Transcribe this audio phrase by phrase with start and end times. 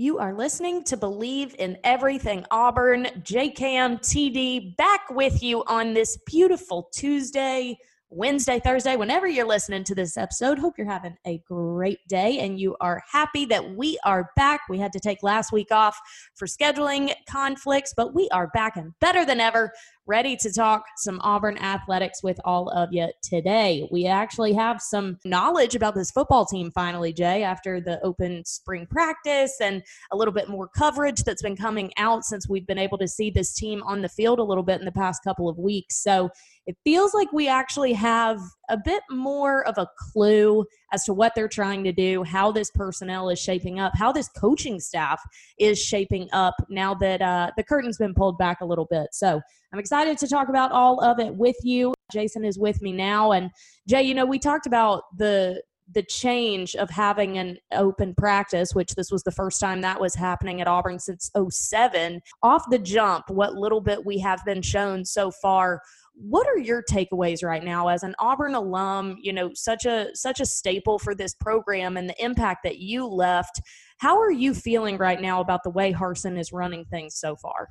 [0.00, 3.06] You are listening to Believe in Everything Auburn.
[3.22, 7.76] JCam TD back with you on this beautiful Tuesday.
[8.10, 10.58] Wednesday, Thursday, whenever you're listening to this episode.
[10.58, 14.60] Hope you're having a great day and you are happy that we are back.
[14.70, 15.98] We had to take last week off
[16.34, 19.72] for scheduling conflicts, but we are back and better than ever
[20.08, 23.86] ready to talk some Auburn athletics with all of you today.
[23.92, 28.86] We actually have some knowledge about this football team finally, Jay, after the open spring
[28.90, 32.96] practice and a little bit more coverage that's been coming out since we've been able
[32.98, 35.58] to see this team on the field a little bit in the past couple of
[35.58, 36.02] weeks.
[36.02, 36.30] So
[36.66, 41.34] it feels like we actually have a bit more of a clue as to what
[41.34, 45.20] they're trying to do, how this personnel is shaping up, how this coaching staff
[45.58, 49.08] is shaping up now that uh, the curtain's been pulled back a little bit.
[49.12, 49.40] So
[49.72, 51.94] I'm excited to talk about all of it with you.
[52.10, 53.32] Jason is with me now.
[53.32, 53.50] And
[53.86, 55.62] Jay, you know, we talked about the
[55.94, 60.14] the change of having an open practice, which this was the first time that was
[60.14, 62.20] happening at Auburn since 07.
[62.42, 65.80] Off the jump, what little bit we have been shown so far
[66.20, 70.40] what are your takeaways right now as an Auburn alum, you know, such a such
[70.40, 73.60] a staple for this program and the impact that you left?
[73.98, 77.68] How are you feeling right now about the way Harsin is running things so far?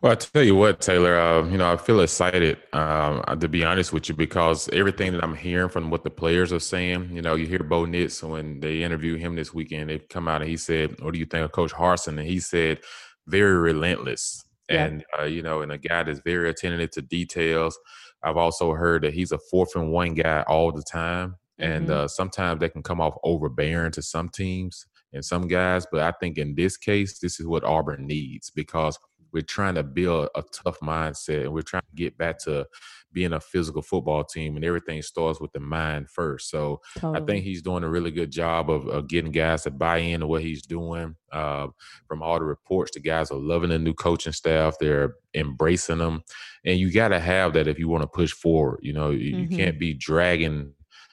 [0.00, 3.48] Well, I tell you what, Taylor, uh, you know, I feel excited, um, uh, to
[3.48, 7.10] be honest with you, because everything that I'm hearing from what the players are saying,
[7.12, 10.42] you know, you hear Bo Nix when they interview him this weekend, they come out
[10.42, 12.78] and he said, What do you think of Coach Harsin?" And he said,
[13.26, 17.78] Very relentless and uh, you know, and a guy that's very attentive to details.
[18.22, 22.04] I've also heard that he's a fourth and one guy all the time, and mm-hmm.
[22.04, 25.86] uh, sometimes that can come off overbearing to some teams and some guys.
[25.90, 28.98] But I think in this case, this is what Auburn needs because
[29.32, 32.66] we're trying to build a tough mindset and we're trying to get back to
[33.12, 37.20] being a physical football team and everything starts with the mind first so totally.
[37.20, 40.26] i think he's doing a really good job of, of getting guys to buy into
[40.26, 41.66] what he's doing uh,
[42.06, 46.22] from all the reports the guys are loving the new coaching staff they're embracing them
[46.64, 49.34] and you got to have that if you want to push forward you know you,
[49.34, 49.52] mm-hmm.
[49.52, 50.72] you can't be dragging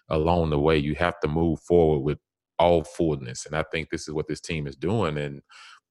[0.09, 2.17] along the way you have to move forward with
[2.59, 5.41] all fullness and i think this is what this team is doing and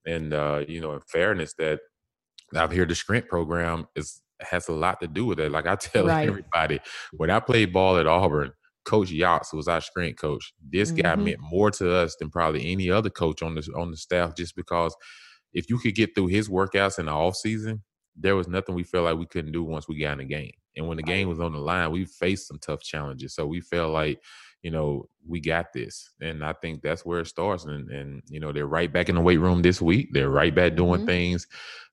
[0.06, 1.80] and uh, you know in fairness that
[2.55, 5.50] I've heard the sprint program is has a lot to do with it.
[5.50, 6.28] Like I tell right.
[6.28, 6.81] everybody,
[7.12, 8.53] when I played ball at Auburn,
[8.84, 10.53] Coach Yachts was our strength coach.
[10.71, 11.03] This mm-hmm.
[11.03, 14.37] guy meant more to us than probably any other coach on the on the staff,
[14.37, 14.94] just because
[15.53, 17.82] if you could get through his workouts in the off season,
[18.16, 20.53] there was nothing we felt like we couldn't do once we got in the game.
[20.76, 23.34] And when the game was on the line, we faced some tough challenges.
[23.34, 24.21] So we felt like
[24.64, 26.10] you know, we got this.
[26.20, 27.66] And I think that's where it starts.
[27.66, 30.08] And, and you know, they're right back in the weight room this week.
[30.12, 31.06] They're right back doing mm-hmm.
[31.06, 31.47] things.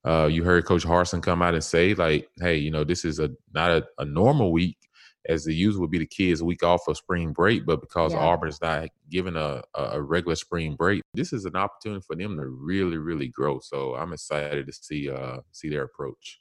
[0.06, 3.20] Uh, you heard Coach Harsin come out and say, like, hey, you know, this is
[3.20, 4.78] a not a, a normal week
[5.28, 8.20] as the usual would be the kids week off of spring break, but because yeah.
[8.20, 12.48] Auburn's not given a, a regular spring break, this is an opportunity for them to
[12.48, 13.60] really, really grow.
[13.60, 16.41] So I'm excited to see uh see their approach.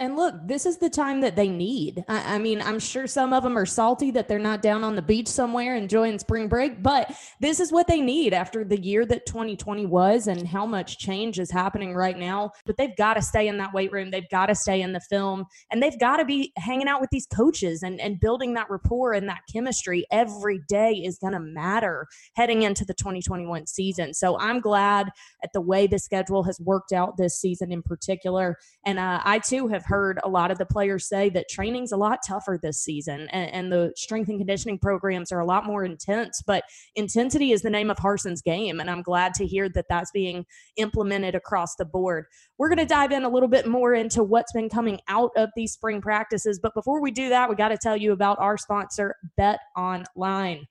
[0.00, 2.04] And look, this is the time that they need.
[2.06, 4.94] I, I, mean, I'm sure some of them are salty that they're not down on
[4.94, 9.04] the beach somewhere enjoying spring break, but this is what they need after the year
[9.06, 12.52] that 2020 was and how much change is happening right now.
[12.64, 14.12] But they've got to stay in that weight room.
[14.12, 17.10] They've got to stay in the film and they've got to be hanging out with
[17.10, 21.40] these coaches and, and building that rapport and that chemistry every day is going to
[21.40, 22.06] matter
[22.36, 24.14] heading into the 2021 season.
[24.14, 25.10] So I'm glad
[25.42, 28.58] at the way the schedule has worked out this season in particular.
[28.86, 31.96] And uh, I too have heard a lot of the players say that training's a
[31.96, 35.84] lot tougher this season and, and, the strength and conditioning programs are a lot more
[35.84, 36.42] intense.
[36.46, 36.64] But
[36.94, 38.80] intensity is the name of Harsin's game.
[38.80, 40.46] And I'm glad to hear that that's being
[40.76, 42.24] implemented across the board.
[42.56, 45.50] We're going to dive in a little bit more into what's been coming out of
[45.56, 46.58] these spring practices.
[46.62, 50.66] But before we do that, we got to tell you about our sponsor, Bet Online.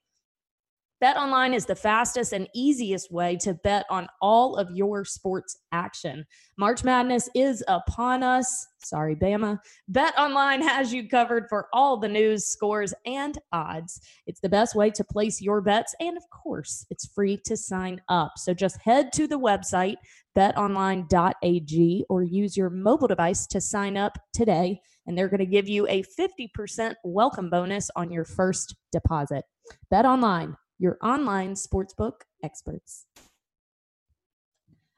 [1.00, 5.56] Bet online is the fastest and easiest way to bet on all of your sports
[5.70, 6.26] action.
[6.56, 8.66] March Madness is upon us.
[8.82, 9.60] Sorry, Bama.
[9.86, 14.00] Bet online has you covered for all the news, scores, and odds.
[14.26, 18.00] It's the best way to place your bets, and of course, it's free to sign
[18.08, 18.32] up.
[18.36, 19.96] So just head to the website
[20.36, 25.68] betonline.ag or use your mobile device to sign up today, and they're going to give
[25.68, 29.44] you a 50% welcome bonus on your first deposit.
[29.90, 33.06] Bet online your online sportsbook experts.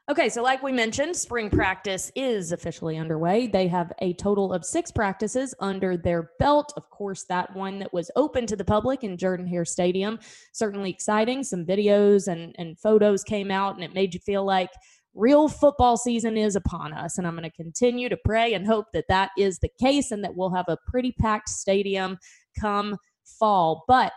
[0.09, 3.47] Okay, so like we mentioned, spring practice is officially underway.
[3.47, 6.73] They have a total of six practices under their belt.
[6.75, 10.19] Of course, that one that was open to the public in Jordan Hare Stadium,
[10.51, 11.45] certainly exciting.
[11.45, 14.71] Some videos and, and photos came out, and it made you feel like
[15.13, 17.17] real football season is upon us.
[17.17, 20.25] And I'm going to continue to pray and hope that that is the case and
[20.25, 22.17] that we'll have a pretty packed stadium
[22.59, 22.97] come
[23.39, 23.85] fall.
[23.87, 24.11] But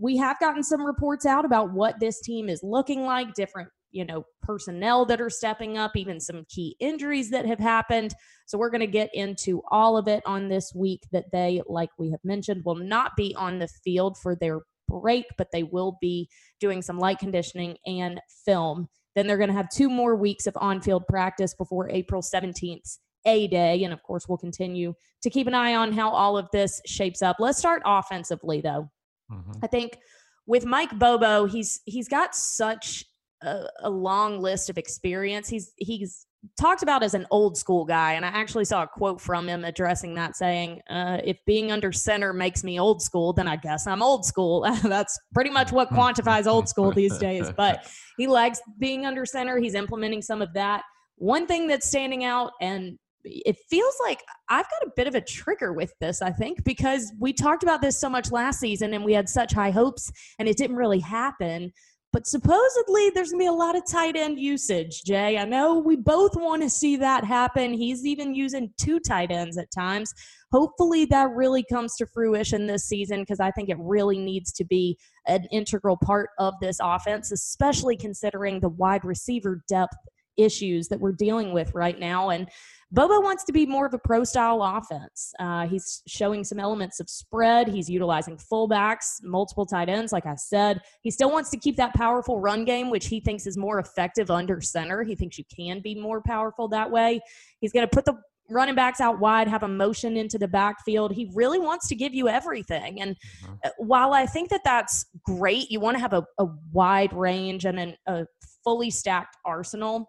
[0.00, 4.04] we have gotten some reports out about what this team is looking like, different, you
[4.04, 8.14] know, personnel that are stepping up, even some key injuries that have happened.
[8.46, 11.90] So we're going to get into all of it on this week that they, like
[11.98, 15.96] we have mentioned, will not be on the field for their break, but they will
[16.00, 16.28] be
[16.60, 18.88] doing some light conditioning and film.
[19.14, 22.98] Then they're going to have two more weeks of on field practice before April 17th
[23.26, 23.84] a day.
[23.84, 27.22] And of course, we'll continue to keep an eye on how all of this shapes
[27.22, 27.36] up.
[27.38, 28.90] Let's start offensively, though.
[29.34, 29.52] Mm-hmm.
[29.62, 29.98] I think
[30.46, 33.04] with Mike Bobo, he's he's got such
[33.42, 35.48] a, a, long list of experience.
[35.48, 36.26] He's he's
[36.58, 39.64] talked about as an old school guy, and I actually saw a quote from him
[39.64, 43.86] addressing that, saying, uh, "If being under center makes me old school, then I guess
[43.86, 47.50] I'm old school." That's pretty much what quantifies old school these days.
[47.56, 47.86] But
[48.18, 49.58] he likes being under center.
[49.58, 50.82] He's implementing some of that.
[51.16, 55.20] One thing that's standing out, and it feels like I've got a bit of a
[55.20, 59.04] trigger with this, I think, because we talked about this so much last season and
[59.04, 61.72] we had such high hopes and it didn't really happen.
[62.12, 65.36] But supposedly there's going to be a lot of tight end usage, Jay.
[65.36, 67.72] I know we both want to see that happen.
[67.72, 70.14] He's even using two tight ends at times.
[70.52, 74.64] Hopefully that really comes to fruition this season because I think it really needs to
[74.64, 79.96] be an integral part of this offense, especially considering the wide receiver depth
[80.36, 82.30] issues that we're dealing with right now.
[82.30, 82.48] And
[82.94, 85.34] Bobo wants to be more of a pro style offense.
[85.40, 87.66] Uh, he's showing some elements of spread.
[87.66, 90.80] He's utilizing fullbacks, multiple tight ends, like I said.
[91.02, 94.30] He still wants to keep that powerful run game, which he thinks is more effective
[94.30, 95.02] under center.
[95.02, 97.20] He thinks you can be more powerful that way.
[97.58, 98.14] He's going to put the
[98.48, 101.12] running backs out wide, have a motion into the backfield.
[101.12, 103.00] He really wants to give you everything.
[103.00, 103.68] And mm-hmm.
[103.78, 107.80] while I think that that's great, you want to have a, a wide range and
[107.80, 108.26] an, a
[108.62, 110.08] fully stacked arsenal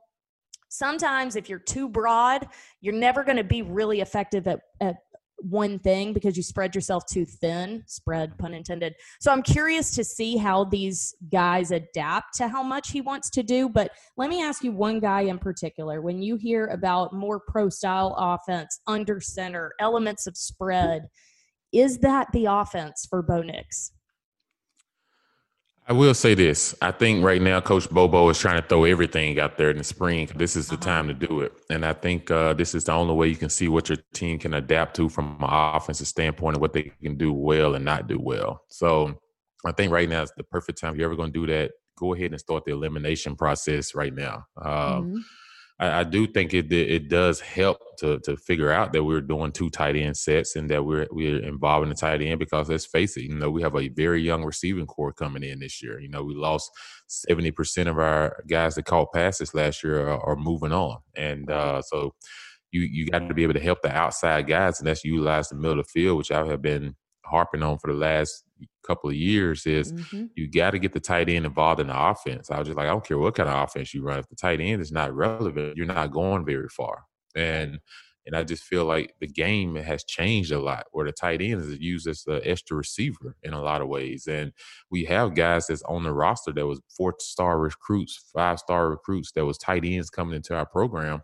[0.78, 2.48] sometimes if you're too broad,
[2.82, 4.98] you're never going to be really effective at, at
[5.40, 8.96] one thing because you spread yourself too thin, spread pun intended.
[9.20, 13.44] So I'm curious to see how these guys adapt to how much he wants to
[13.44, 13.70] do.
[13.70, 16.02] But let me ask you one guy in particular.
[16.02, 21.08] When you hear about more pro style offense, under center, elements of spread,
[21.72, 23.92] is that the offense for Bo Nix?
[25.88, 26.74] I will say this.
[26.82, 29.84] I think right now Coach Bobo is trying to throw everything out there in the
[29.84, 30.28] spring.
[30.36, 31.54] This is the time to do it.
[31.70, 34.40] And I think uh, this is the only way you can see what your team
[34.40, 38.08] can adapt to from an offensive standpoint and what they can do well and not
[38.08, 38.64] do well.
[38.68, 39.20] So
[39.64, 40.94] I think right now is the perfect time.
[40.94, 44.14] If you're ever going to do that, go ahead and start the elimination process right
[44.14, 44.46] now.
[44.60, 45.18] Um, mm-hmm.
[45.78, 49.52] I, I, do think it it does help to to figure out that we're doing
[49.52, 53.18] two tight end sets and that we're we're involving the tight end because let's face
[53.18, 56.00] it, you know, we have a very young receiving corps coming in this year.
[56.00, 56.72] You know, we lost
[57.08, 61.50] seventy percent of our guys that caught passes last year are, are moving on, and
[61.52, 62.14] uh, so
[62.72, 65.56] you you got to be able to help the outside guys, and that's utilize the
[65.56, 68.45] middle of the field, which I have been harping on for the last
[68.86, 70.26] couple of years is mm-hmm.
[70.36, 72.52] you got to get the tight end involved in the offense.
[72.52, 74.20] I was just like, I don't care what kind of offense you run.
[74.20, 77.04] If the tight end is not relevant, you're not going very far.
[77.36, 77.80] And
[78.26, 81.62] and I just feel like the game has changed a lot where the tight end
[81.62, 84.26] is used as the extra receiver in a lot of ways.
[84.28, 84.52] And
[84.90, 89.32] we have guys that's on the roster that was four star recruits, five star recruits
[89.34, 91.22] that was tight ends coming into our program.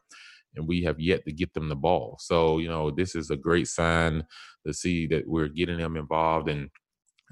[0.56, 2.18] And we have yet to get them the ball.
[2.20, 4.26] So, you know, this is a great sign
[4.68, 6.70] to see that we're getting them involved and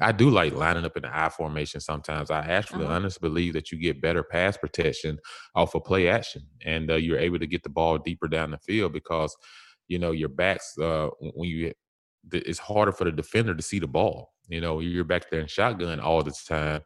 [0.01, 2.31] I do like lining up in the I formation sometimes.
[2.31, 2.95] I actually uh-huh.
[2.95, 5.19] honestly believe that you get better pass protection
[5.55, 8.57] off of play action and uh, you're able to get the ball deeper down the
[8.59, 9.35] field because
[9.89, 11.73] you know, your backs uh, when you
[12.31, 14.33] it's harder for the defender to see the ball.
[14.47, 16.81] You know, you're back there in shotgun all the time.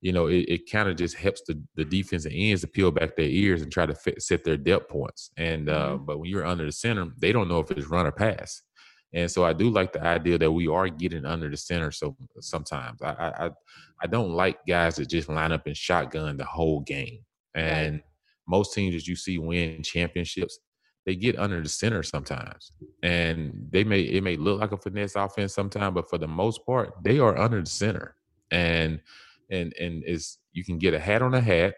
[0.00, 3.16] You know, it, it kind of just helps the, the defensive ends to peel back
[3.16, 5.30] their ears and try to fit, set their depth points.
[5.36, 6.04] And uh, mm-hmm.
[6.04, 8.62] but when you're under the center, they don't know if it's run or pass.
[9.14, 11.90] And so I do like the idea that we are getting under the center.
[11.90, 13.50] So sometimes I I
[14.02, 17.20] I don't like guys that just line up in shotgun the whole game.
[17.54, 18.02] And right.
[18.48, 20.58] most teams that you see win championships,
[21.04, 22.72] they get under the center sometimes.
[23.02, 26.64] And they may it may look like a finesse offense sometimes, but for the most
[26.64, 28.16] part, they are under the center.
[28.50, 29.00] And
[29.50, 31.74] and and it's you can get a hat on a hat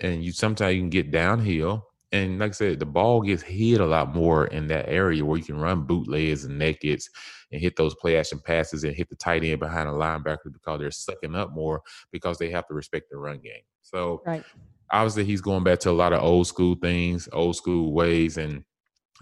[0.00, 3.80] and you sometimes you can get downhill and like I said, the ball gets hit
[3.80, 7.04] a lot more in that area where you can run bootlegs and nakeds
[7.50, 10.78] and hit those play action passes and hit the tight end behind a linebacker because
[10.78, 11.80] they're sucking up more
[12.12, 13.62] because they have to respect the run game.
[13.80, 14.44] So right.
[14.90, 18.36] obviously he's going back to a lot of old school things, old school ways.
[18.36, 18.62] And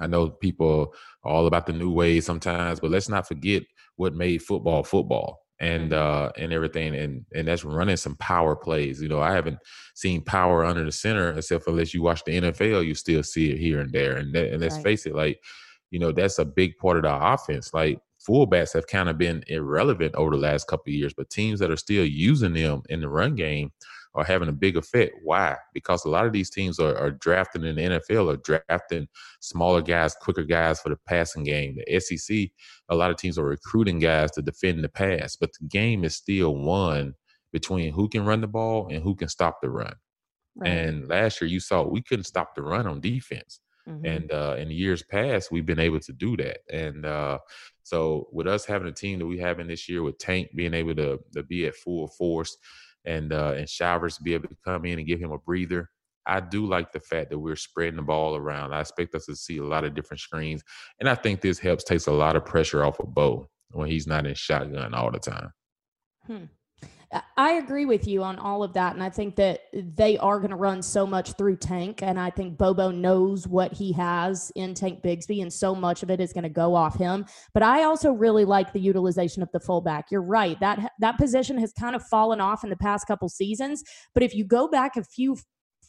[0.00, 0.92] I know people
[1.24, 3.62] are all about the new ways sometimes, but let's not forget
[3.94, 6.26] what made football football and mm-hmm.
[6.26, 9.58] uh and everything and and that's running some power plays you know i haven't
[9.94, 13.58] seen power under the center except unless you watch the nfl you still see it
[13.58, 14.84] here and there and, that, and let's right.
[14.84, 15.42] face it like
[15.90, 19.42] you know that's a big part of the offense like fullbacks have kind of been
[19.48, 23.00] irrelevant over the last couple of years but teams that are still using them in
[23.00, 23.70] the run game
[24.14, 25.14] are having a big effect.
[25.22, 25.56] Why?
[25.72, 29.08] Because a lot of these teams are, are drafting in the NFL are drafting
[29.40, 31.76] smaller guys, quicker guys for the passing game.
[31.76, 32.48] The SEC,
[32.88, 36.16] a lot of teams are recruiting guys to defend the pass, but the game is
[36.16, 37.14] still won
[37.52, 39.94] between who can run the ball and who can stop the run.
[40.56, 40.70] Right.
[40.70, 43.60] And last year you saw we couldn't stop the run on defense.
[43.88, 44.06] Mm-hmm.
[44.06, 46.58] And uh, in years past, we've been able to do that.
[46.70, 47.38] And uh,
[47.82, 50.74] so, with us having a team that we have in this year, with Tank being
[50.74, 52.56] able to, to be at full force,
[53.04, 55.88] and uh, and Showers be able to come in and give him a breather.
[56.26, 58.72] I do like the fact that we're spreading the ball around.
[58.72, 60.62] I expect us to see a lot of different screens,
[60.98, 64.06] and I think this helps takes a lot of pressure off of Bo when he's
[64.06, 65.52] not in shotgun all the time.
[66.26, 66.44] Hmm.
[67.36, 68.94] I agree with you on all of that.
[68.94, 72.02] And I think that they are going to run so much through Tank.
[72.02, 76.10] And I think Bobo knows what he has in Tank Bigsby, and so much of
[76.10, 77.24] it is going to go off him.
[77.52, 80.06] But I also really like the utilization of the fullback.
[80.10, 80.58] You're right.
[80.60, 83.82] That that position has kind of fallen off in the past couple seasons.
[84.14, 85.36] But if you go back a few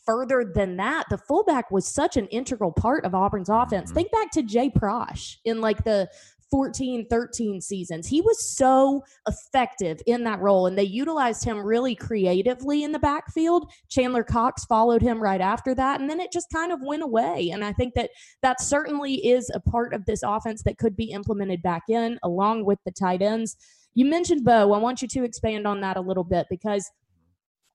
[0.06, 3.90] further than that, the fullback was such an integral part of Auburn's offense.
[3.90, 3.96] Mm-hmm.
[3.96, 6.10] Think back to Jay Prosch in like the
[6.52, 8.08] 14, 13 seasons.
[8.08, 13.00] He was so effective in that role, and they utilized him really creatively in the
[13.00, 13.72] backfield.
[13.90, 17.50] Chandler Cox followed him right after that, and then it just kind of went away.
[17.52, 21.12] And I think that that certainly is a part of this offense that could be
[21.12, 23.56] implemented back in along with the tight ends.
[23.94, 24.74] You mentioned Bo.
[24.74, 26.90] I want you to expand on that a little bit because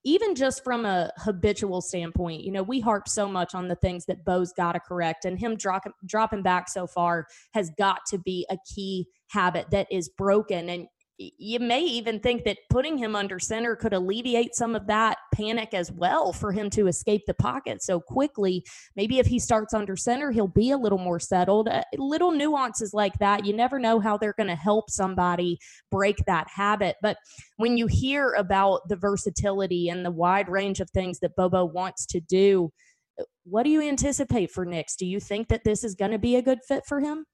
[0.07, 4.07] even just from a habitual standpoint, you know, we harp so much on the things
[4.07, 8.19] that Bo's got to correct, and him drop, dropping back so far has got to
[8.19, 10.69] be a key habit that is broken.
[10.69, 10.87] And
[11.19, 15.73] you may even think that putting him under center could alleviate some of that panic
[15.73, 18.65] as well for him to escape the pocket so quickly.
[18.97, 21.69] Maybe if he starts under center, he'll be a little more settled.
[21.69, 25.59] Uh, little nuances like that, you never know how they're going to help somebody
[25.91, 26.97] break that habit.
[27.01, 27.17] But
[27.57, 32.05] when you hear about the versatility and the wide range of things that Bobo wants
[32.07, 32.71] to do,
[33.19, 34.97] uh, what do you anticipate for Nix?
[34.97, 37.25] Do you think that this is going to be a good fit for him?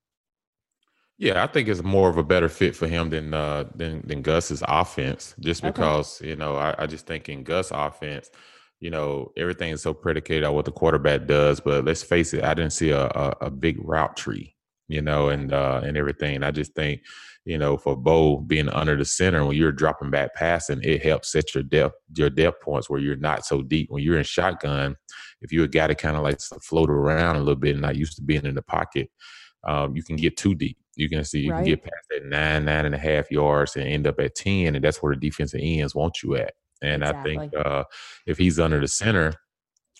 [1.23, 4.23] Yeah, I think it's more of a better fit for him than uh than than
[4.23, 5.37] Gus's offense.
[5.39, 6.31] Just because okay.
[6.31, 8.29] you know, I, I just think in Gus' offense,
[8.81, 11.61] you know, everything is so predicated on what the quarterback does.
[11.61, 14.57] But let's face it, I didn't see a a, a big route tree,
[14.89, 16.43] you know, and uh and everything.
[16.43, 17.03] I just think,
[17.45, 21.31] you know, for Bo being under the center when you're dropping back passing, it helps
[21.31, 23.93] set your depth your depth points where you're not so deep.
[23.93, 24.97] When you're in shotgun,
[25.41, 27.83] if you're a guy that kind of likes to float around a little bit and
[27.83, 29.09] not used to being in the pocket,
[29.63, 30.79] um, you can get too deep.
[30.97, 31.59] You can see you right.
[31.59, 34.75] can get past that nine, nine and a half yards and end up at 10,
[34.75, 36.53] and that's where the defensive ends want you at.
[36.83, 37.37] And exactly.
[37.37, 37.85] I think uh,
[38.27, 39.35] if he's under the center,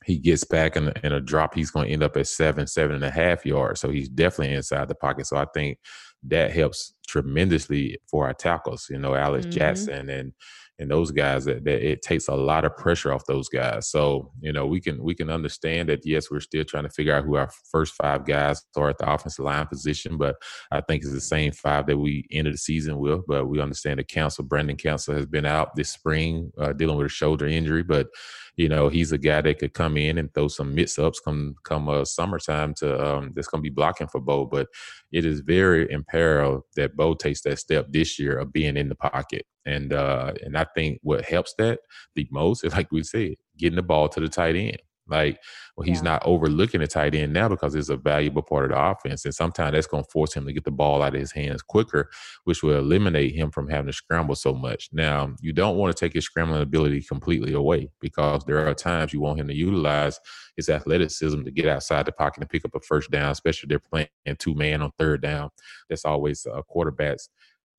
[0.05, 2.97] he gets back in, in a drop, he's going to end up at seven, seven
[2.97, 3.81] and a half yards.
[3.81, 5.27] So he's definitely inside the pocket.
[5.27, 5.79] So I think
[6.25, 8.87] that helps tremendously for our tackles.
[8.91, 9.51] You know, Alec mm-hmm.
[9.51, 10.33] Jackson and
[10.79, 13.89] and those guys that, that it takes a lot of pressure off those guys.
[13.89, 17.15] So, you know, we can we can understand that yes, we're still trying to figure
[17.15, 20.37] out who our first five guys are at the offensive line position, but
[20.71, 23.21] I think it's the same five that we ended the season with.
[23.27, 27.07] But we understand the council, Brandon Council has been out this spring uh, dealing with
[27.07, 28.09] a shoulder injury, but
[28.57, 31.55] you know, he's a guy that could come in and throw some mix ups come
[31.65, 34.47] come uh, summertime to um, that's to be blocking for Bo.
[34.47, 34.69] But
[35.11, 38.95] it is very imperative that Bo takes that step this year of being in the
[38.95, 39.47] pocket.
[39.65, 41.81] And uh, and I think what helps that
[42.15, 44.79] the most is like we said, getting the ball to the tight end.
[45.09, 45.41] Like,
[45.77, 46.11] well, he's yeah.
[46.11, 49.25] not overlooking the tight end now because it's a valuable part of the offense.
[49.25, 51.61] And sometimes that's going to force him to get the ball out of his hands
[51.61, 52.09] quicker,
[52.45, 54.89] which will eliminate him from having to scramble so much.
[54.93, 59.13] Now, you don't want to take his scrambling ability completely away because there are times
[59.13, 60.21] you want him to utilize
[60.57, 63.69] his athleticism to get outside the pocket and pick up a first down, especially if
[63.71, 65.51] they're playing two man on third down.
[65.89, 67.29] That's always a quarterback's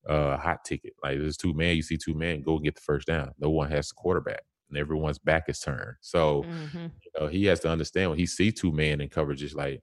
[0.07, 0.93] uh, hot ticket.
[1.03, 3.31] Like there's two men, you see two men, go and get the first down.
[3.39, 5.95] No one has the quarterback and everyone's back is turned.
[6.01, 6.87] So mm-hmm.
[7.03, 9.81] you know, he has to understand when he see two men in coverage, is like,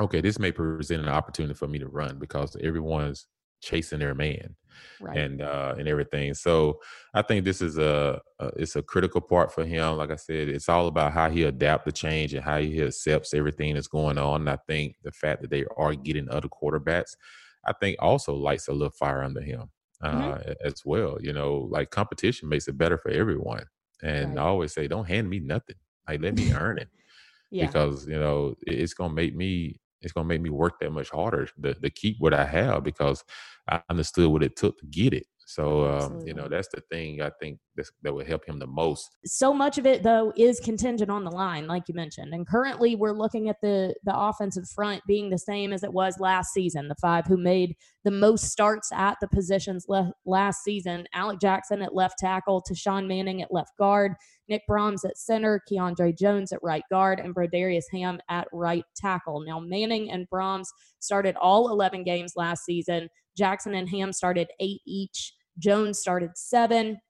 [0.00, 3.26] okay, this may present an opportunity for me to run because everyone's
[3.62, 4.56] chasing their man
[5.02, 5.18] right.
[5.18, 6.32] and uh and everything.
[6.32, 6.80] So
[7.12, 9.96] I think this is a, a, it's a critical part for him.
[9.96, 13.34] Like I said, it's all about how he adapt the change and how he accepts
[13.34, 14.42] everything that's going on.
[14.42, 17.14] And I think the fact that they are getting other quarterbacks,
[17.66, 19.70] I think also lights a little fire under him.
[20.02, 20.18] Mm-hmm.
[20.18, 20.52] Uh, mm-hmm.
[20.64, 21.18] as well.
[21.20, 23.64] You know, like competition makes it better for everyone.
[24.02, 24.42] And right.
[24.42, 25.76] I always say, don't hand me nothing.
[26.08, 26.88] Like let me earn it.
[27.50, 27.66] yeah.
[27.66, 31.48] Because, you know, it's gonna make me it's gonna make me work that much harder
[31.62, 33.22] to, to keep what I have because
[33.68, 35.26] I understood what it took to get it.
[35.50, 37.58] So um, you know that's the thing I think
[38.02, 39.16] that would help him the most.
[39.24, 42.94] So much of it though is contingent on the line, like you mentioned, and currently
[42.94, 46.86] we're looking at the the offensive front being the same as it was last season.
[46.86, 51.82] The five who made the most starts at the positions le- last season: Alec Jackson
[51.82, 54.12] at left tackle, Tashawn Manning at left guard,
[54.48, 59.40] Nick Brahms at center, Keandre Jones at right guard, and Brodarious Hamm at right tackle.
[59.40, 63.08] Now Manning and Brahms started all 11 games last season.
[63.36, 65.32] Jackson and Hamm started eight each.
[65.60, 67.00] Jones started seven.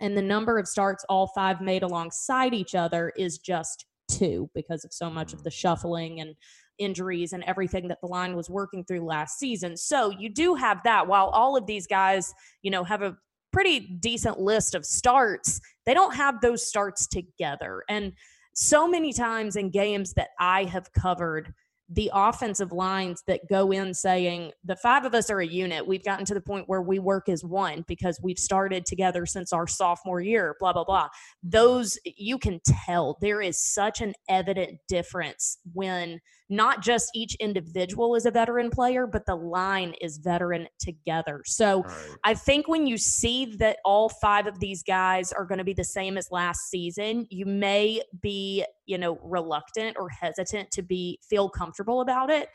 [0.00, 4.84] And the number of starts all five made alongside each other is just two because
[4.84, 5.54] of so much of the mm.
[5.54, 6.34] shuffling and
[6.78, 9.76] injuries and everything that the line was working through last season.
[9.76, 13.16] So you do have that while all of these guys, you know, have a
[13.52, 17.82] pretty decent list of starts, they don't have those starts together.
[17.88, 18.12] And
[18.54, 21.54] so many times in games that I have covered,
[21.88, 25.86] the offensive lines that go in saying the five of us are a unit.
[25.86, 29.52] We've gotten to the point where we work as one because we've started together since
[29.52, 31.08] our sophomore year, blah, blah, blah.
[31.42, 38.14] Those you can tell there is such an evident difference when not just each individual
[38.14, 41.42] is a veteran player, but the line is veteran together.
[41.44, 42.08] So right.
[42.24, 45.74] I think when you see that all five of these guys are going to be
[45.74, 51.18] the same as last season, you may be, you know, reluctant or hesitant to be
[51.28, 52.48] feel comfortable about it.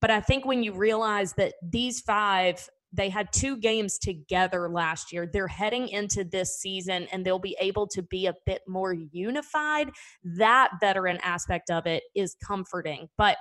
[0.00, 5.12] But I think when you realize that these five they had two games together last
[5.12, 5.28] year.
[5.30, 9.90] They're heading into this season and they'll be able to be a bit more unified.
[10.24, 13.08] That veteran aspect of it is comforting.
[13.16, 13.36] But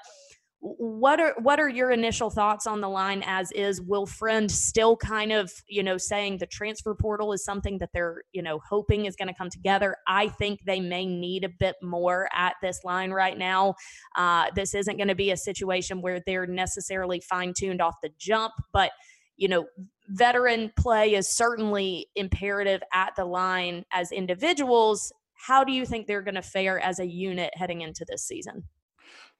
[0.65, 4.97] what are what are your initial thoughts on the line as is will friend still
[4.97, 9.05] kind of you know saying the transfer portal is something that they're you know hoping
[9.05, 12.79] is going to come together i think they may need a bit more at this
[12.83, 13.75] line right now
[14.15, 18.53] uh, this isn't going to be a situation where they're necessarily fine-tuned off the jump
[18.73, 18.91] but
[19.37, 19.65] you know,
[20.09, 25.11] veteran play is certainly imperative at the line as individuals.
[25.33, 28.63] How do you think they're going to fare as a unit heading into this season?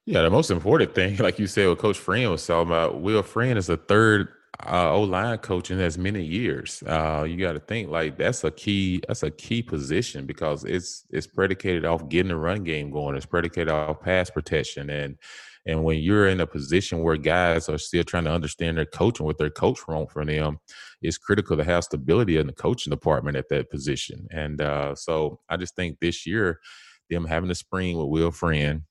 [0.04, 3.22] Yeah, the most important thing, like you said, what Coach Friend was talking about, Will
[3.22, 4.28] Friend is the third
[4.64, 6.82] uh, O line coach in as many years.
[6.86, 9.02] Uh, you got to think like that's a key.
[9.06, 13.16] That's a key position because it's it's predicated off getting the run game going.
[13.16, 15.18] It's predicated off pass protection and
[15.66, 19.26] and when you're in a position where guys are still trying to understand their coaching,
[19.26, 20.58] what their coach want from them,
[21.02, 24.28] it's critical to have stability in the coaching department at that position.
[24.30, 26.60] And uh, so I just think this year,
[27.10, 28.82] them having a spring with Will Friend,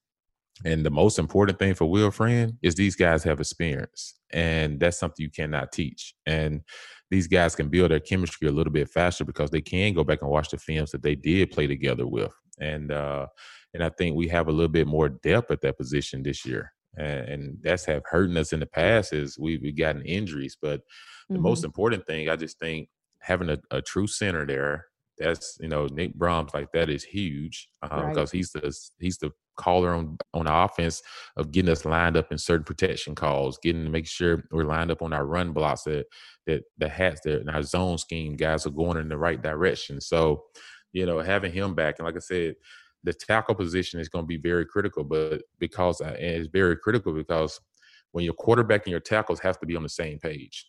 [0.64, 4.98] and the most important thing for Will Friend is these guys have experience, and that's
[4.98, 6.14] something you cannot teach.
[6.26, 6.62] And
[7.12, 10.22] these guys can build their chemistry a little bit faster because they can go back
[10.22, 12.34] and watch the films that they did play together with.
[12.60, 13.28] And uh,
[13.76, 16.72] and I think we have a little bit more depth at that position this year.
[16.98, 20.58] And, and that's have hurting us in the past is we've, we've gotten injuries.
[20.60, 20.80] But
[21.28, 21.44] the mm-hmm.
[21.44, 22.88] most important thing, I just think
[23.20, 24.86] having a, a, true center there,
[25.18, 28.14] that's you know Nick Brahms like that is huge uh, right.
[28.14, 31.02] because he's the he's the caller on on the offense
[31.38, 34.92] of getting us lined up in certain protection calls, getting to make sure we're lined
[34.92, 36.06] up on our run blocks that
[36.48, 40.00] that the hats that in our zone scheme guys are going in the right direction.
[40.02, 40.44] So,
[40.94, 42.56] you know, having him back and like I said,
[43.06, 47.14] the tackle position is going to be very critical, but because uh, it's very critical
[47.14, 47.60] because
[48.12, 50.68] when your quarterback and your tackles have to be on the same page.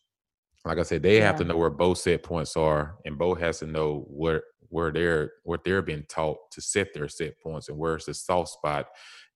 [0.65, 1.27] Like I said, they yeah.
[1.27, 4.91] have to know where both set points are, and both has to know where where
[4.91, 8.87] they're what they're being taught to set their set points and where's the soft spot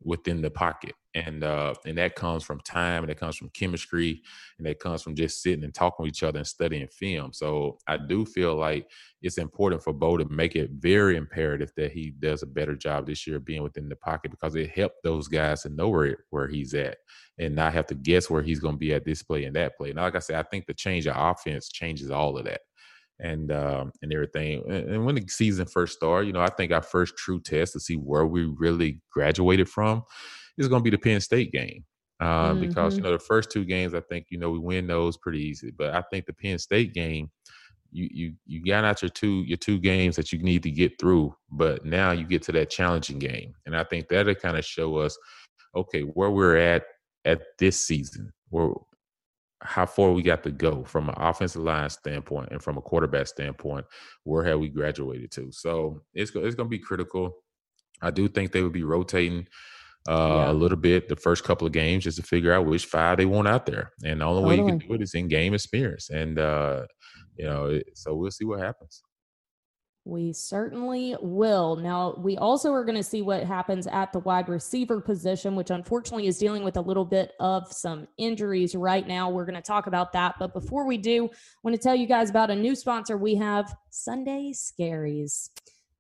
[0.03, 0.95] within the pocket.
[1.15, 4.23] And uh, and that comes from time and it comes from chemistry
[4.59, 7.33] and that comes from just sitting and talking with each other and studying film.
[7.33, 8.89] So I do feel like
[9.21, 13.07] it's important for Bo to make it very imperative that he does a better job
[13.07, 16.47] this year being within the pocket because it helped those guys to know where, where
[16.47, 16.99] he's at
[17.39, 19.77] and not have to guess where he's going to be at this play and that
[19.77, 19.93] play.
[19.93, 22.61] Now, like I said, I think the change of offense changes all of that
[23.21, 24.63] and um, and everything.
[24.71, 27.81] And when the season first started, you know, I think our first true test to
[27.81, 30.03] see where we really graduated from
[30.59, 31.85] is going to be the Penn State game.
[32.21, 32.61] Uh, mm-hmm.
[32.61, 35.41] Because you know the first two games, I think you know we win those pretty
[35.41, 35.71] easy.
[35.71, 37.31] But I think the Penn State game,
[37.91, 40.99] you you you got out your two your two games that you need to get
[41.01, 41.35] through.
[41.51, 44.97] But now you get to that challenging game, and I think that'll kind of show
[44.97, 45.17] us,
[45.75, 46.85] okay, where we're at
[47.25, 48.73] at this season, where
[49.63, 53.27] how far we got to go from an offensive line standpoint and from a quarterback
[53.27, 53.87] standpoint.
[54.25, 55.53] Where have we graduated to?
[55.53, 57.33] So it's it's going to be critical.
[58.03, 59.47] I do think they would be rotating
[60.09, 60.51] uh, yeah.
[60.51, 63.27] a little bit the first couple of games just to figure out which five they
[63.27, 63.93] want out there.
[64.05, 64.63] And the only totally.
[64.63, 66.09] way you can do it is in game experience.
[66.09, 66.87] And uh,
[67.37, 69.03] you know, it, so we'll see what happens.
[70.07, 71.77] We certainly will.
[71.77, 75.71] Now, we also are going to see what happens at the wide receiver position, which
[75.71, 79.29] unfortunately is dealing with a little bit of some injuries right now.
[79.29, 80.37] We're going to talk about that.
[80.39, 83.35] But before we do, I want to tell you guys about a new sponsor we
[83.37, 85.51] have Sunday Scaries.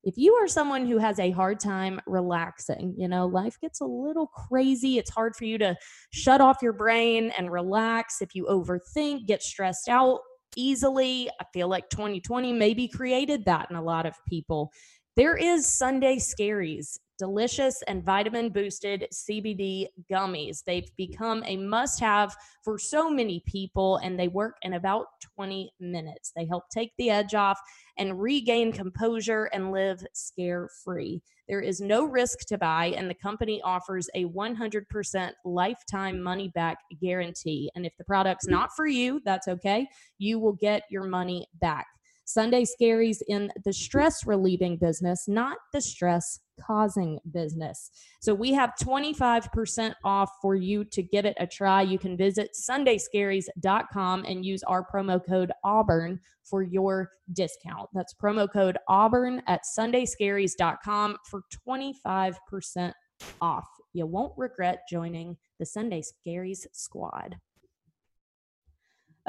[0.03, 3.85] If you are someone who has a hard time relaxing, you know, life gets a
[3.85, 4.97] little crazy.
[4.97, 5.77] It's hard for you to
[6.11, 8.23] shut off your brain and relax.
[8.23, 10.21] If you overthink, get stressed out,
[10.57, 11.31] easily.
[11.41, 14.73] I feel like 2020 maybe created that in a lot of people.
[15.17, 20.65] There is Sunday Scaries, delicious and vitamin boosted CBD gummies.
[20.65, 22.35] They've become a must have
[22.65, 26.33] for so many people, and they work in about 20 minutes.
[26.35, 27.61] They help take the edge off
[28.01, 31.23] and regain composure and live scare free.
[31.49, 36.79] There is no risk to buy, and the company offers a 100% lifetime money back
[37.01, 37.71] guarantee.
[37.75, 39.87] And if the product's not for you, that's okay.
[40.19, 41.87] You will get your money back.
[42.33, 47.91] Sunday Scaries in the stress relieving business, not the stress causing business.
[48.21, 51.83] So we have 25% off for you to give it a try.
[51.83, 57.89] You can visit sundayscaries.com and use our promo code Auburn for your discount.
[57.95, 62.93] That's promo code Auburn at sundayscaries.com for 25%
[63.41, 63.69] off.
[63.93, 67.37] You won't regret joining the Sunday Scaries squad.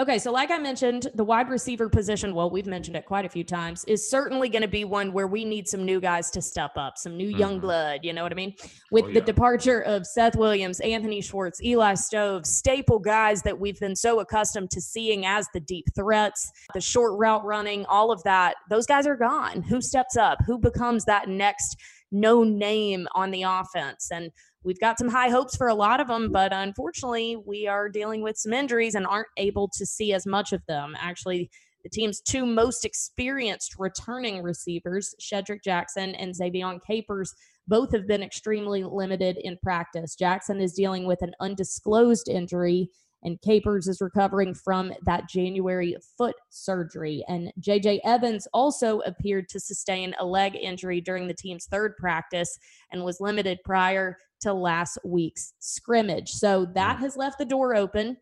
[0.02, 3.30] Okay, so like I mentioned, the wide receiver position, well, we've mentioned it quite a
[3.30, 6.42] few times, is certainly going to be one where we need some new guys to
[6.42, 7.62] step up, some new young mm-hmm.
[7.62, 8.56] blood, you know what I mean?
[8.90, 9.14] With oh, yeah.
[9.14, 14.22] the departure of Seth Williams, Anthony Schwartz, Eli Stove, staple guys that we've been so
[14.22, 18.88] accustomed to seeing as the deep threats, the short route running, all of that, those
[18.88, 19.62] guys are gone.
[19.62, 20.40] Who steps up?
[20.48, 21.78] Who becomes that next
[22.12, 24.10] no name on the offense?
[24.12, 24.32] And
[24.64, 28.22] we've got some high hopes for a lot of them, but unfortunately, we are dealing
[28.22, 30.96] with some injuries and aren't able to see as much of them.
[31.00, 31.50] Actually,
[31.84, 37.34] the team's two most experienced returning receivers, Shedrick Jackson and Ze'Vian Capers,
[37.68, 40.16] both have been extremely limited in practice.
[40.16, 42.90] Jackson is dealing with an undisclosed injury,
[43.24, 47.24] and Capers is recovering from that January foot surgery.
[47.28, 52.58] And JJ Evans also appeared to sustain a leg injury during the team's third practice
[52.92, 56.30] and was limited prior to last week's scrimmage.
[56.32, 57.00] So that mm.
[57.02, 58.18] has left the door open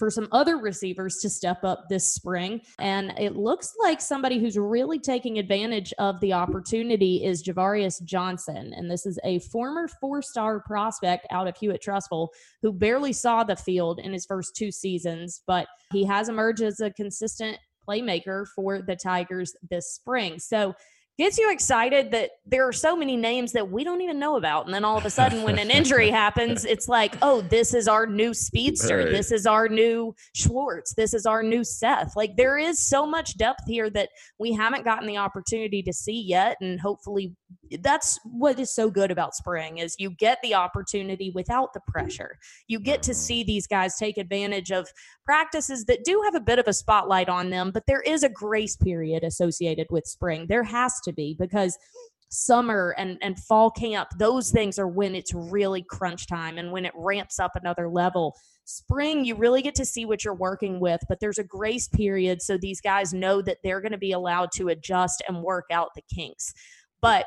[0.00, 2.62] for some other receivers to step up this spring.
[2.78, 8.72] And it looks like somebody who's really taking advantage of the opportunity is Javarius Johnson.
[8.74, 12.28] And this is a former four star prospect out of Hewitt-Trussville
[12.62, 16.80] who barely saw the field in his first two seasons, but he has emerged as
[16.80, 20.38] a consistent playmaker for the Tigers this spring.
[20.38, 20.74] So
[21.20, 24.64] gets you excited that there are so many names that we don't even know about.
[24.64, 27.88] And then all of a sudden, when an injury happens, it's like, oh, this is
[27.88, 28.98] our new speedster.
[28.98, 29.10] Right.
[29.10, 30.94] This is our new Schwartz.
[30.94, 32.16] This is our new Seth.
[32.16, 36.22] Like there is so much depth here that we haven't gotten the opportunity to see
[36.22, 36.56] yet.
[36.62, 37.34] And hopefully
[37.80, 42.38] that's what is so good about spring is you get the opportunity without the pressure.
[42.66, 44.88] You get to see these guys take advantage of
[45.30, 48.28] practices that do have a bit of a spotlight on them, but there is a
[48.28, 50.44] grace period associated with spring.
[50.48, 51.78] There has to be because
[52.30, 56.84] summer and and fall camp those things are when it's really crunch time and when
[56.84, 61.00] it ramps up another level spring you really get to see what you're working with
[61.08, 64.48] but there's a grace period so these guys know that they're going to be allowed
[64.54, 66.54] to adjust and work out the kinks
[67.02, 67.26] but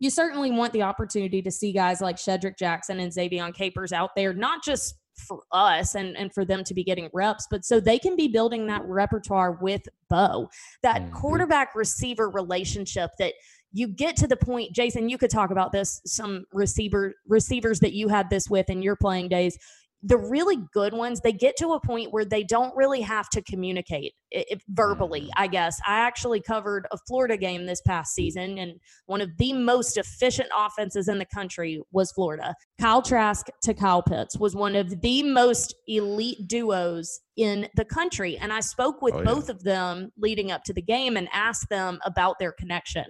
[0.00, 4.10] you certainly want the opportunity to see guys like Shedrick Jackson and Ze'Vian Capers out
[4.16, 7.80] there, not just for us and, and for them to be getting reps, but so
[7.80, 10.50] they can be building that repertoire with Bo,
[10.82, 11.12] that mm-hmm.
[11.12, 13.34] quarterback receiver relationship that
[13.72, 17.92] you get to the point, Jason, you could talk about this, some receiver receivers that
[17.92, 19.56] you had this with in your playing days
[20.02, 23.42] the really good ones they get to a point where they don't really have to
[23.42, 25.42] communicate if verbally mm-hmm.
[25.42, 28.72] i guess i actually covered a florida game this past season and
[29.06, 34.02] one of the most efficient offenses in the country was florida kyle trask to kyle
[34.02, 39.14] pitts was one of the most elite duos in the country and i spoke with
[39.14, 39.24] oh, yeah.
[39.24, 43.04] both of them leading up to the game and asked them about their connection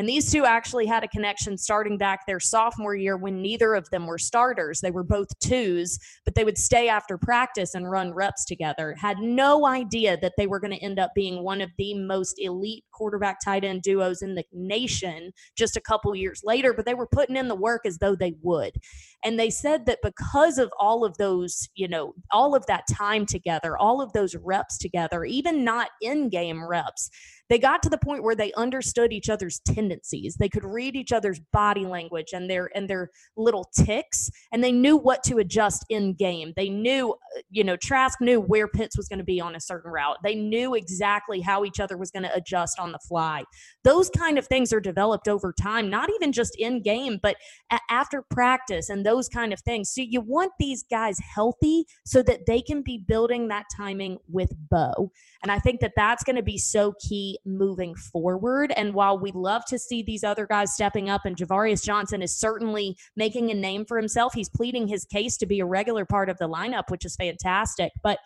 [0.00, 3.90] and these two actually had a connection starting back their sophomore year when neither of
[3.90, 4.80] them were starters.
[4.80, 8.94] They were both twos, but they would stay after practice and run reps together.
[8.98, 12.36] Had no idea that they were going to end up being one of the most
[12.38, 16.94] elite quarterback tight end duos in the nation just a couple years later, but they
[16.94, 18.72] were putting in the work as though they would.
[19.22, 23.26] And they said that because of all of those, you know, all of that time
[23.26, 27.10] together, all of those reps together, even not in game reps,
[27.50, 30.36] they got to the point where they understood each other's tendencies.
[30.36, 34.70] They could read each other's body language and their and their little ticks and they
[34.72, 36.52] knew what to adjust in game.
[36.56, 39.60] They knew uh, you know trask knew where pitts was going to be on a
[39.60, 40.18] certain route.
[40.22, 43.42] They knew exactly how each other was going to adjust on the fly.
[43.82, 47.36] Those kind of things are developed over time not even just in game but
[47.72, 49.90] a- after practice and those kind of things.
[49.92, 54.52] So you want these guys healthy so that they can be building that timing with
[54.70, 55.10] bo
[55.42, 58.72] and i think that that's going to be so key moving forward.
[58.76, 62.36] And while we love to see these other guys stepping up, and Javarius Johnson is
[62.36, 66.28] certainly making a name for himself, he's pleading his case to be a regular part
[66.28, 67.92] of the lineup, which is fantastic.
[68.02, 68.18] But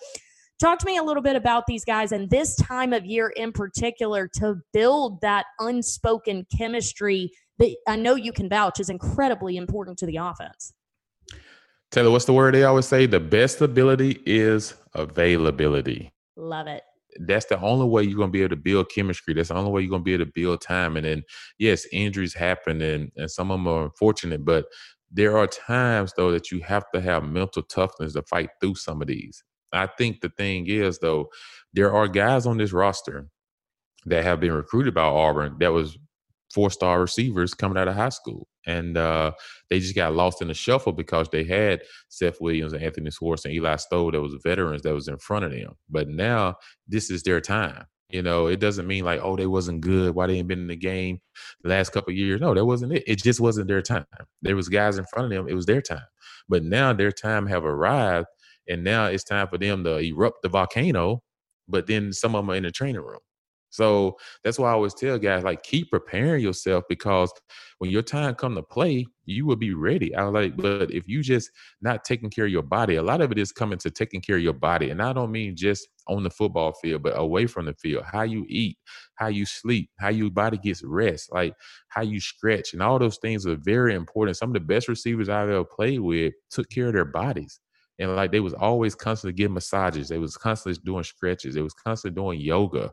[0.61, 3.53] talk to me a little bit about these guys and this time of year in
[3.53, 9.99] particular to build that unspoken chemistry that I know you can vouch is incredibly important
[9.99, 10.73] to the offense.
[11.91, 13.07] Taylor, what's the word they always say?
[13.07, 16.13] The best ability is availability.
[16.37, 16.83] Love it
[17.27, 19.35] that's the only way you're gonna be able to build chemistry.
[19.35, 20.97] That's the only way you're gonna be able to build time.
[20.97, 21.23] And then
[21.59, 24.67] yes, injuries happen and, and some of them are unfortunate, but
[25.11, 29.01] there are times though that you have to have mental toughness to fight through some
[29.01, 29.43] of these.
[29.73, 31.31] I think the thing is though,
[31.73, 33.29] there are guys on this roster
[34.07, 35.99] that have been recruited by Auburn that was
[36.55, 38.47] four star receivers coming out of high school.
[38.67, 39.33] And uh,
[39.69, 43.45] they just got lost in the shuffle because they had Seth Williams and Anthony Schwartz
[43.45, 45.75] and Eli Stove that was veterans that was in front of them.
[45.91, 46.55] But now
[46.89, 47.85] this is their time.
[48.11, 50.15] You know, it doesn't mean like, oh, they wasn't good.
[50.15, 51.21] Why they ain't been in the game
[51.63, 52.41] the last couple years?
[52.41, 53.03] No, that wasn't it.
[53.07, 54.07] It just wasn't their time.
[54.41, 55.49] There was guys in front of them.
[55.49, 56.07] It was their time.
[56.49, 58.27] But now their time have arrived,
[58.69, 61.23] and now it's time for them to erupt the volcano.
[61.67, 63.21] But then some of them are in the training room.
[63.75, 67.33] So that's why I always tell guys like keep preparing yourself because
[67.79, 70.15] when your time come to play, you will be ready.
[70.15, 71.51] I like, but if you just
[71.83, 74.37] not taking care of your body, a lot of it is coming to taking care
[74.37, 77.67] of your body, and I don't mean just on the football field, but away from
[77.67, 78.05] the field.
[78.05, 78.79] How you eat,
[79.17, 81.55] how you sleep, how your body gets rest, like
[81.89, 84.37] how you stretch, and all those things are very important.
[84.37, 87.59] Some of the best receivers I've ever played with took care of their bodies
[87.99, 91.75] and like they was always constantly getting massages they was constantly doing stretches they was
[91.75, 92.91] constantly doing yoga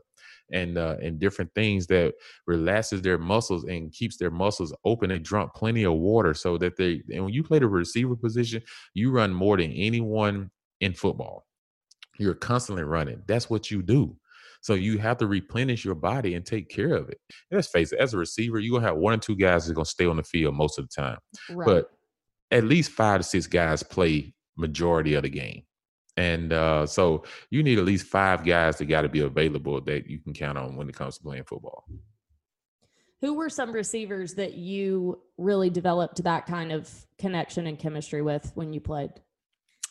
[0.50, 2.14] and uh, and different things that
[2.46, 5.10] relaxes their muscles and keeps their muscles open.
[5.10, 8.62] They drunk plenty of water so that they and when you play the receiver position,
[8.94, 10.50] you run more than anyone
[10.80, 11.46] in football.
[12.18, 13.22] You're constantly running.
[13.26, 14.16] That's what you do.
[14.60, 17.18] So you have to replenish your body and take care of it.
[17.50, 19.72] And let's face it, as a receiver, you're gonna have one or two guys that
[19.72, 21.18] are gonna stay on the field most of the time.
[21.50, 21.66] Right.
[21.66, 21.90] But
[22.52, 25.62] at least five to six guys play majority of the game.
[26.16, 30.06] And uh, so you need at least five guys that got to be available that
[30.06, 31.84] you can count on when it comes to playing football.
[33.22, 38.50] Who were some receivers that you really developed that kind of connection and chemistry with
[38.54, 39.12] when you played?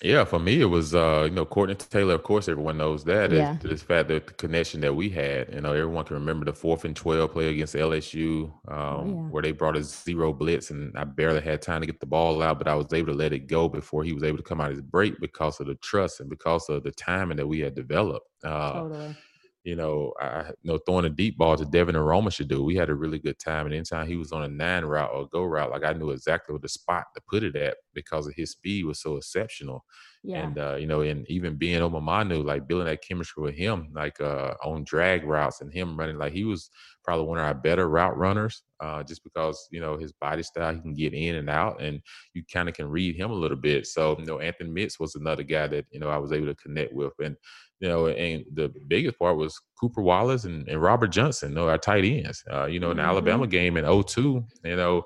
[0.03, 2.15] Yeah, for me it was uh, you know Courtney Taylor.
[2.15, 3.31] Of course, everyone knows that.
[3.31, 3.55] Yeah.
[3.55, 5.53] It's, it's fact that the connection that we had.
[5.53, 9.13] You know, everyone can remember the fourth and twelve play against LSU, um, yeah.
[9.29, 12.41] where they brought a zero blitz, and I barely had time to get the ball
[12.41, 14.59] out, but I was able to let it go before he was able to come
[14.59, 17.75] out his break because of the trust and because of the timing that we had
[17.75, 18.27] developed.
[18.43, 19.15] Uh, totally
[19.63, 22.63] you know, I you know throwing a deep ball to Devin Aromashodu.
[22.65, 25.27] We had a really good time, and anytime he was on a nine route or
[25.27, 28.33] go route, like I knew exactly what the spot to put it at because of
[28.35, 29.85] his speed was so exceptional.
[30.23, 30.45] Yeah.
[30.45, 34.19] And uh, you know, and even Ben Obomanu, like building that chemistry with him, like
[34.21, 36.69] uh, on drag routes and him running, like he was
[37.03, 40.73] probably one of our better route runners, uh, just because you know his body style,
[40.73, 42.01] he can get in and out, and
[42.33, 43.87] you kind of can read him a little bit.
[43.87, 46.55] So you know, Anthony Mix was another guy that you know I was able to
[46.55, 47.35] connect with, and
[47.81, 51.67] you know, and the biggest part was Cooper Wallace and, and Robert Johnson, you know,
[51.67, 52.43] our tight ends.
[52.49, 53.09] Uh, you know, in the mm-hmm.
[53.09, 55.03] Alabama game in 02, you know,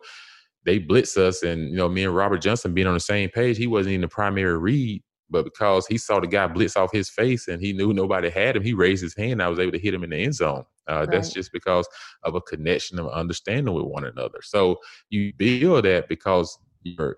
[0.66, 3.58] they blitz us and, you know, me and Robert Johnson being on the same page,
[3.58, 7.10] he wasn't even the primary read But because he saw the guy blitz off his
[7.10, 9.42] face and he knew nobody had him, he raised his hand.
[9.42, 10.66] I was able to hit him in the end zone.
[10.90, 11.12] Uh, right.
[11.12, 11.88] That's just because
[12.24, 14.40] of a connection of understanding with one another.
[14.44, 14.78] So
[15.10, 17.18] you build that because you're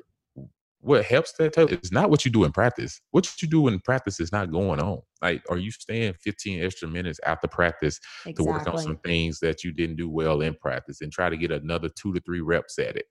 [0.88, 3.02] what helps that tell is not what you do in practice.
[3.12, 5.02] What you do in practice is not going on.
[5.22, 8.46] Like, are you staying 15 extra minutes after practice exactly.
[8.46, 11.36] to work on some things that you didn't do well in practice and try to
[11.36, 13.06] get another two to three reps at it?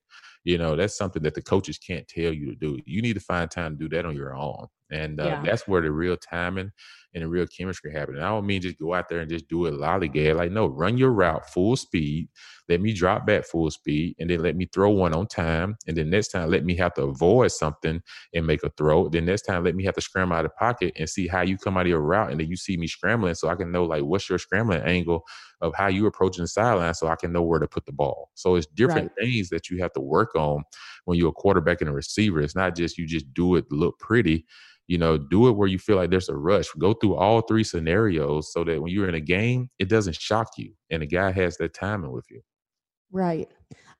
[0.46, 2.78] You know, that's something that the coaches can't tell you to do.
[2.86, 4.68] You need to find time to do that on your own.
[4.92, 5.42] And uh, yeah.
[5.44, 6.70] that's where the real timing
[7.14, 8.14] and the real chemistry happen.
[8.14, 10.36] And I don't mean just go out there and just do it lollygag.
[10.36, 12.28] Like, no, run your route full speed.
[12.68, 15.76] Let me drop back full speed, and then let me throw one on time.
[15.86, 18.00] And then next time, let me have to avoid something
[18.34, 19.08] and make a throw.
[19.08, 21.58] Then next time, let me have to scramble out of pocket and see how you
[21.58, 23.84] come out of your route, and then you see me scrambling, so I can know
[23.84, 25.24] like what's your scrambling angle
[25.60, 28.30] of how you approaching the sideline, so I can know where to put the ball.
[28.34, 29.26] So it's different right.
[29.26, 30.62] things that you have to work on
[31.04, 32.40] when you're a quarterback and a receiver.
[32.40, 34.44] It's not just you just do it look pretty
[34.86, 37.64] you know do it where you feel like there's a rush go through all three
[37.64, 41.30] scenarios so that when you're in a game it doesn't shock you and the guy
[41.30, 42.40] has that timing with you
[43.10, 43.48] right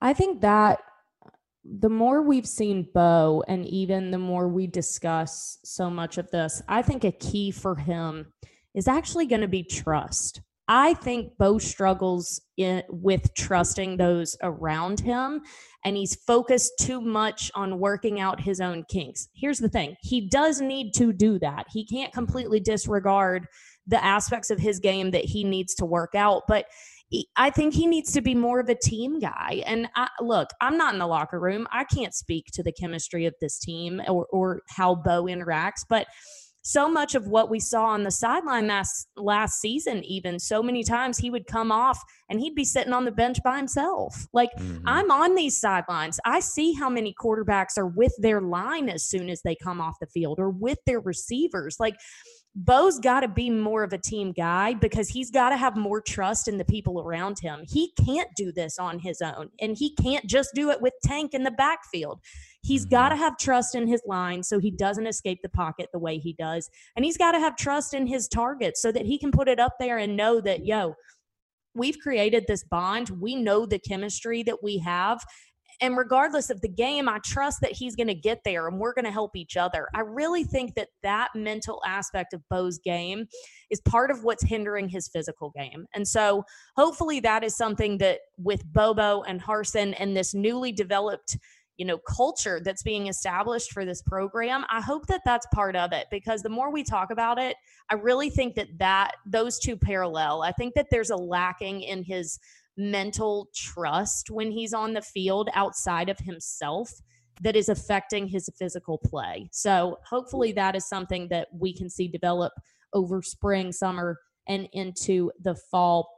[0.01, 0.81] i think that
[1.25, 1.31] uh,
[1.64, 6.62] the more we've seen bo and even the more we discuss so much of this
[6.69, 8.33] i think a key for him
[8.75, 15.00] is actually going to be trust I think Bo struggles in, with trusting those around
[15.00, 15.42] him,
[15.85, 19.29] and he's focused too much on working out his own kinks.
[19.35, 21.66] Here's the thing he does need to do that.
[21.70, 23.46] He can't completely disregard
[23.87, 26.66] the aspects of his game that he needs to work out, but
[27.37, 29.62] I think he needs to be more of a team guy.
[29.64, 31.68] And I, look, I'm not in the locker room.
[31.70, 36.09] I can't speak to the chemistry of this team or, or how Bo interacts, but
[36.66, 40.83] so much of what we saw on the sideline last last season even so many
[40.83, 44.26] times he would come off and he'd be sitting on the bench by himself.
[44.33, 44.83] Like mm-hmm.
[44.85, 46.18] i'm on these sidelines.
[46.24, 50.00] I see how many quarterbacks are with their line as soon as they come off
[50.00, 51.76] the field or with their receivers.
[51.79, 51.94] Like
[52.59, 56.01] Bo's got to be more of a team guy because he's got to have more
[56.01, 57.62] trust in the people around him.
[57.69, 61.35] He can't do this on his own, and he can't just do it with Tank
[61.35, 62.19] in the backfield.
[62.62, 62.95] He's mm-hmm.
[62.95, 66.16] got to have trust in his line so he doesn't escape the pocket the way
[66.16, 66.71] he does.
[66.97, 69.61] And he's got to have trust in his target so that he can put it
[69.61, 70.97] up there and know that, yo,
[71.75, 73.11] we've created this bond.
[73.11, 75.23] We know the chemistry that we have.
[75.81, 78.95] And regardless of the game, I trust that he's going to get there and we're
[78.95, 79.89] going to help each other.
[79.95, 83.27] I really think that that mental aspect of Bo's game
[83.71, 85.87] is part of what's hindering his physical game.
[85.95, 86.45] And so
[86.77, 91.37] hopefully that is something that with Bobo and Harsin and this newly developed
[91.77, 95.93] you know culture that's being established for this program i hope that that's part of
[95.93, 97.55] it because the more we talk about it
[97.91, 102.03] i really think that that those two parallel i think that there's a lacking in
[102.03, 102.39] his
[102.77, 106.91] mental trust when he's on the field outside of himself
[107.43, 109.49] that is affecting his physical play.
[109.53, 112.53] So hopefully that is something that we can see develop
[112.93, 116.09] over spring, summer, and into the fall.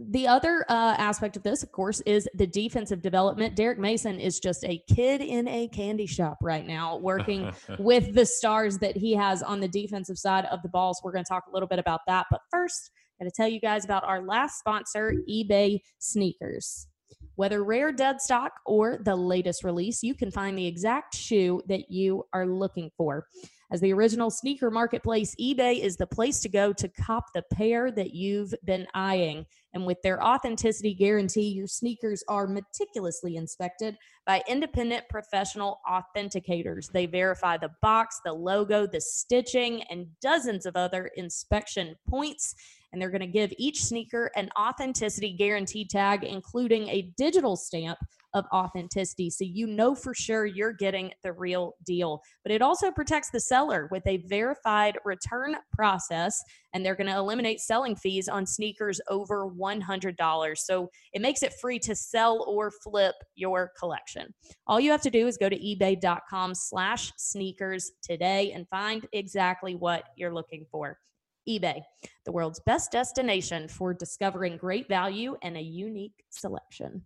[0.00, 3.54] The other uh, aspect of this, of course, is the defensive development.
[3.54, 8.26] Derek Mason is just a kid in a candy shop right now, working with the
[8.26, 10.94] stars that he has on the defensive side of the ball.
[10.94, 12.26] So we're going to talk a little bit about that.
[12.28, 16.86] But first, going to tell you guys about our last sponsor, eBay Sneakers.
[17.36, 21.90] Whether rare dead stock or the latest release, you can find the exact shoe that
[21.90, 23.26] you are looking for.
[23.72, 27.90] As the original sneaker marketplace, eBay is the place to go to cop the pair
[27.90, 29.46] that you've been eyeing.
[29.72, 33.96] And with their authenticity guarantee, your sneakers are meticulously inspected
[34.26, 36.92] by independent professional authenticators.
[36.92, 42.54] They verify the box, the logo, the stitching, and dozens of other inspection points
[42.94, 47.98] and they're going to give each sneaker an authenticity guarantee tag, including a digital stamp
[48.34, 49.30] of authenticity.
[49.30, 52.22] So you know for sure you're getting the real deal.
[52.44, 56.40] But it also protects the seller with a verified return process,
[56.72, 60.58] and they're going to eliminate selling fees on sneakers over $100.
[60.58, 64.32] So it makes it free to sell or flip your collection.
[64.68, 69.74] All you have to do is go to ebay.com slash sneakers today and find exactly
[69.74, 70.98] what you're looking for
[71.48, 71.82] eBay,
[72.24, 77.02] the world's best destination for discovering great value and a unique selection.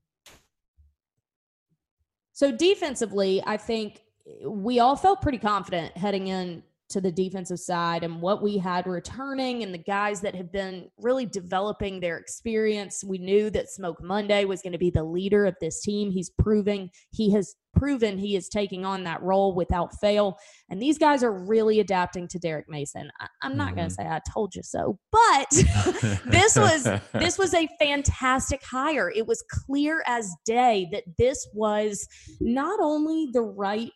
[2.33, 4.03] So, defensively, I think
[4.47, 8.87] we all felt pretty confident heading in to the defensive side and what we had
[8.87, 13.05] returning and the guys that have been really developing their experience.
[13.05, 16.11] We knew that Smoke Monday was going to be the leader of this team.
[16.11, 20.39] He's proving he has proven he is taking on that role without fail.
[20.69, 23.11] And these guys are really adapting to Derek Mason.
[23.21, 23.77] I, am not mm-hmm.
[23.77, 25.51] going to say I told you so, but
[26.27, 29.11] this was this was a fantastic hire.
[29.15, 32.07] It was clear as day that this was
[32.41, 33.93] not only the right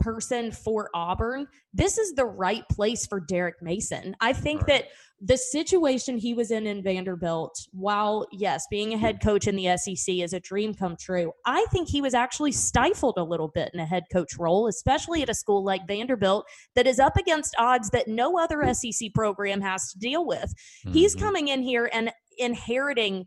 [0.00, 4.16] person for Auburn, this is the right place for Derek Mason.
[4.20, 4.68] I think right.
[4.68, 4.84] that
[5.20, 9.76] the situation he was in in Vanderbilt, while yes, being a head coach in the
[9.76, 13.70] SEC is a dream come true, I think he was actually stifled a little bit
[13.74, 16.46] in a head coach role, especially at a school like Vanderbilt
[16.76, 20.54] that is up against odds that no other SEC program has to deal with.
[20.86, 20.92] Mm-hmm.
[20.92, 23.26] He's coming in here and inheriting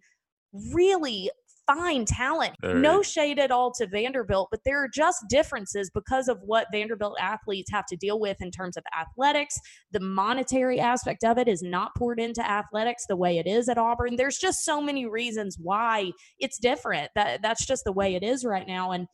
[0.73, 1.29] really
[1.73, 2.55] fine talent.
[2.63, 2.75] Right.
[2.75, 7.17] No shade at all to Vanderbilt, but there are just differences because of what Vanderbilt
[7.19, 9.59] athletes have to deal with in terms of athletics.
[9.91, 13.77] The monetary aspect of it is not poured into athletics the way it is at
[13.77, 14.15] Auburn.
[14.15, 17.09] There's just so many reasons why it's different.
[17.15, 18.91] That that's just the way it is right now.
[18.91, 19.07] And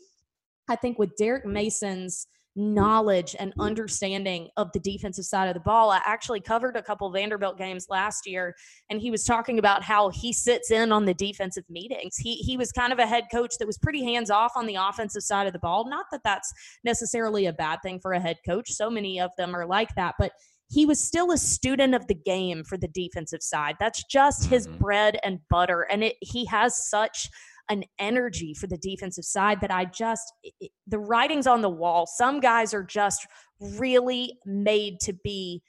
[0.70, 2.28] I think with Derek Mason's
[2.58, 5.92] knowledge and understanding of the defensive side of the ball.
[5.92, 8.56] I actually covered a couple Vanderbilt games last year,
[8.90, 12.18] and he was talking about how he sits in on the defensive meetings.
[12.18, 14.76] He he was kind of a head coach that was pretty hands off on the
[14.76, 15.88] offensive side of the ball.
[15.88, 16.52] Not that that's
[16.84, 18.72] necessarily a bad thing for a head coach.
[18.72, 20.32] So many of them are like that, but
[20.70, 23.76] he was still a student of the game for the defensive side.
[23.80, 24.78] That's just his mm-hmm.
[24.78, 27.30] bread and butter, and it he has such
[27.70, 32.08] an energy for the defensive side that I just, it, the writing's on the wall.
[32.08, 33.28] Some guys are just
[33.60, 35.62] really made to be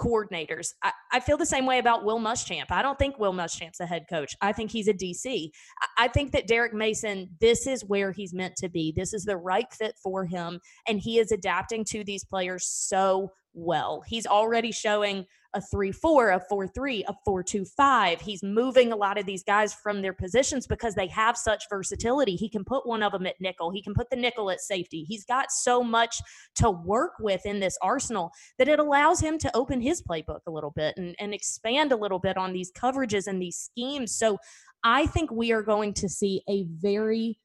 [0.00, 0.68] coordinators.
[0.82, 2.70] I, I, feel the same way about Will Muschamp.
[2.70, 4.34] I don't think Will Muschamp's a head coach.
[4.40, 5.50] I think he's a DC.
[5.80, 8.92] I, I think that Derek Mason, this is where he's meant to be.
[8.94, 10.60] This is the right fit for him.
[10.86, 14.02] And he is adapting to these players so well.
[14.06, 18.20] He's already showing a 3 4, a 4 3, a 4 2 5.
[18.20, 22.36] He's moving a lot of these guys from their positions because they have such versatility.
[22.36, 25.04] He can put one of them at nickel, he can put the nickel at safety.
[25.04, 26.16] He's got so much
[26.56, 30.50] to work with in this arsenal that it allows him to open his playbook a
[30.50, 34.16] little bit and, and expand a little bit on these coverages and these schemes.
[34.16, 34.38] So
[34.84, 37.38] I think we are going to see a very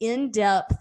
[0.00, 0.76] in depth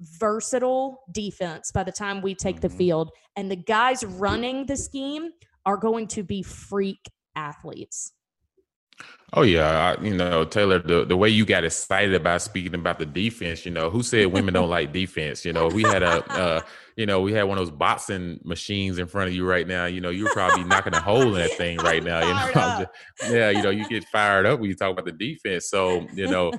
[0.00, 2.78] versatile defense by the time we take the mm-hmm.
[2.78, 3.10] field.
[3.36, 5.30] And the guys running the scheme
[5.66, 8.12] are going to be freak athletes.
[9.36, 13.00] Oh yeah, I, you know Taylor, the the way you got excited about speaking about
[13.00, 15.44] the defense, you know, who said women don't like defense?
[15.44, 16.60] You know, we had a, uh,
[16.96, 19.86] you know, we had one of those boxing machines in front of you right now.
[19.86, 22.20] You know, you're probably knocking a hole in that thing right now.
[22.20, 22.86] You know,
[23.18, 25.68] just, yeah, you know, you get fired up when you talk about the defense.
[25.68, 26.52] So you know,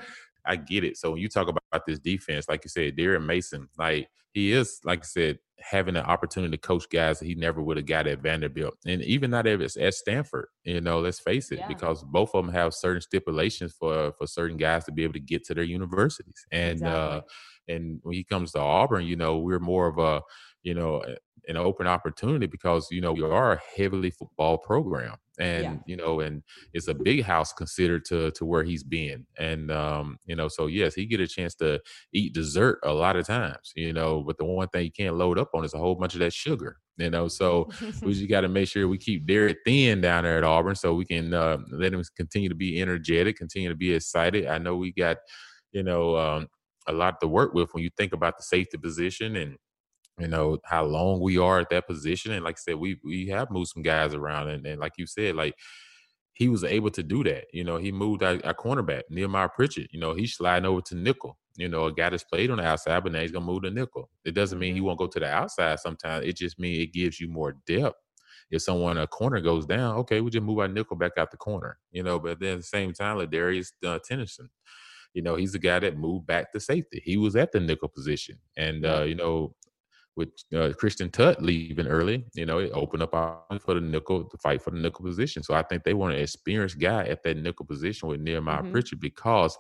[0.48, 0.98] I get it.
[0.98, 4.80] So when you talk about this defense, like you said, Derek Mason, like he is,
[4.84, 8.08] like I said, having an opportunity to coach guys that he never would have got
[8.08, 10.48] at Vanderbilt, and even not at, at Stanford.
[10.64, 11.68] You know, let's face it, yeah.
[11.68, 15.20] because both of them have certain stipulations for for certain guys to be able to
[15.20, 17.18] get to their universities, and uh, exactly.
[17.18, 17.22] uh,
[17.68, 20.22] and when he comes to Auburn, you know, we're more of a
[20.64, 21.02] you know
[21.48, 25.76] an open opportunity because you know we are a heavily football program and yeah.
[25.86, 30.18] you know and it's a big house considered to to where he's been and um
[30.26, 31.80] you know so yes he get a chance to
[32.14, 35.38] eat dessert a lot of times you know but the one thing you can't load
[35.38, 37.70] up on is a whole bunch of that sugar you know so
[38.02, 40.94] we just got to make sure we keep Derek thin down there at Auburn so
[40.94, 44.76] we can uh, let him continue to be energetic continue to be excited I know
[44.76, 45.18] we got
[45.72, 46.48] you know um
[46.88, 49.58] a lot to work with when you think about the safety position and
[50.20, 53.28] you know how long we are at that position and like i said we we
[53.28, 55.56] have moved some guys around and, and like you said like
[56.34, 59.90] he was able to do that you know he moved our, our cornerback nehemiah pritchett
[59.92, 62.66] you know he's sliding over to nickel you know a guy that's played on the
[62.66, 64.88] outside but now he's gonna move to nickel it doesn't mean he mm-hmm.
[64.88, 67.96] won't go to the outside sometimes it just means it gives you more depth
[68.52, 71.38] if someone a corner goes down okay we just move our nickel back out the
[71.38, 74.50] corner you know but then at the same time like darius uh, tennyson
[75.16, 77.02] you know, he's the guy that moved back to safety.
[77.04, 78.38] He was at the nickel position.
[78.58, 79.56] And, uh, you know,
[80.16, 83.12] with uh, Christian Tutt leaving early, you know, it opened up
[83.62, 85.44] for the nickel to fight for the nickel position.
[85.44, 88.72] So I think they want an experienced guy at that nickel position with Nehemiah mm-hmm.
[88.72, 89.58] Pritchett because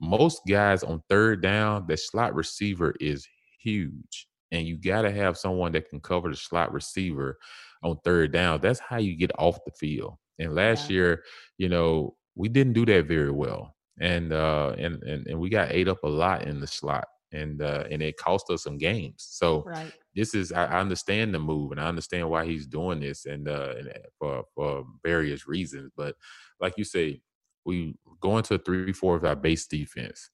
[0.00, 3.26] most guys on third down, the slot receiver is
[3.60, 4.28] huge.
[4.52, 7.38] And you got to have someone that can cover the slot receiver
[7.82, 8.60] on third down.
[8.60, 10.14] That's how you get off the field.
[10.38, 10.94] And last yeah.
[10.94, 11.24] year,
[11.56, 13.74] you know, we didn't do that very well.
[14.00, 17.62] And uh and, and and we got ate up a lot in the slot and
[17.62, 19.26] uh, and it cost us some games.
[19.30, 19.92] So right.
[20.14, 23.48] this is I, I, understand the move and I understand why he's doing this and,
[23.48, 25.92] uh, and uh, for for various reasons.
[25.96, 26.16] But
[26.60, 27.20] like you say,
[27.64, 30.30] we go into three four of our base defense.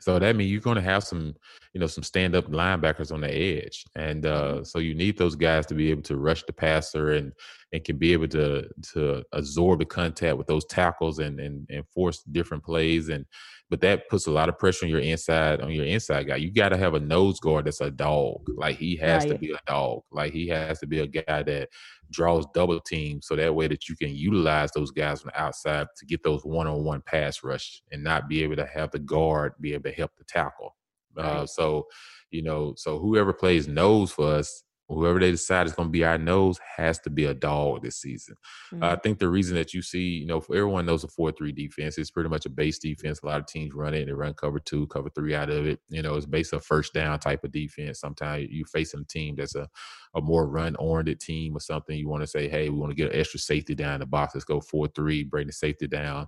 [0.00, 1.34] So that means you're going to have some,
[1.72, 4.64] you know, some stand up linebackers on the edge, and uh, mm-hmm.
[4.64, 7.32] so you need those guys to be able to rush the passer and
[7.72, 11.86] and can be able to to absorb the contact with those tackles and and, and
[11.88, 13.24] force different plays and
[13.72, 16.36] but that puts a lot of pressure on your inside on your inside guy.
[16.36, 18.42] You got to have a nose guard that's a dog.
[18.54, 19.32] Like he has right.
[19.32, 20.02] to be a dog.
[20.10, 21.70] Like he has to be a guy that
[22.12, 25.86] draws double teams so that way that you can utilize those guys on the outside
[25.96, 28.98] to get those one on one pass rush and not be able to have the
[28.98, 30.76] guard be able to help the tackle.
[31.16, 31.86] Uh, so,
[32.30, 36.04] you know, so whoever plays nose for us whoever they decide is going to be
[36.04, 38.36] our nose has to be a dog this season.
[38.72, 38.82] Mm-hmm.
[38.82, 41.96] Uh, I think the reason that you see, you know, everyone knows a four-three defense.
[41.96, 43.20] It's pretty much a base defense.
[43.22, 44.06] A lot of teams run it.
[44.06, 45.80] They run cover two, cover three out of it.
[45.88, 48.00] You know, it's based on first down type of defense.
[48.00, 49.68] Sometimes you facing a team that's a,
[50.14, 51.96] a more run-oriented team or something.
[51.96, 54.06] You want to say, hey, we want to get an extra safety down in the
[54.06, 54.34] box.
[54.34, 56.26] Let's go four-three, bring the safety down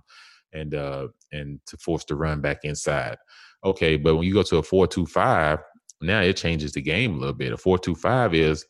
[0.53, 3.17] and uh and to force the run back inside.
[3.63, 5.59] Okay, but when you go to a four-two-five,
[6.01, 7.53] now it changes the game a little bit.
[7.53, 8.65] A four-two-five is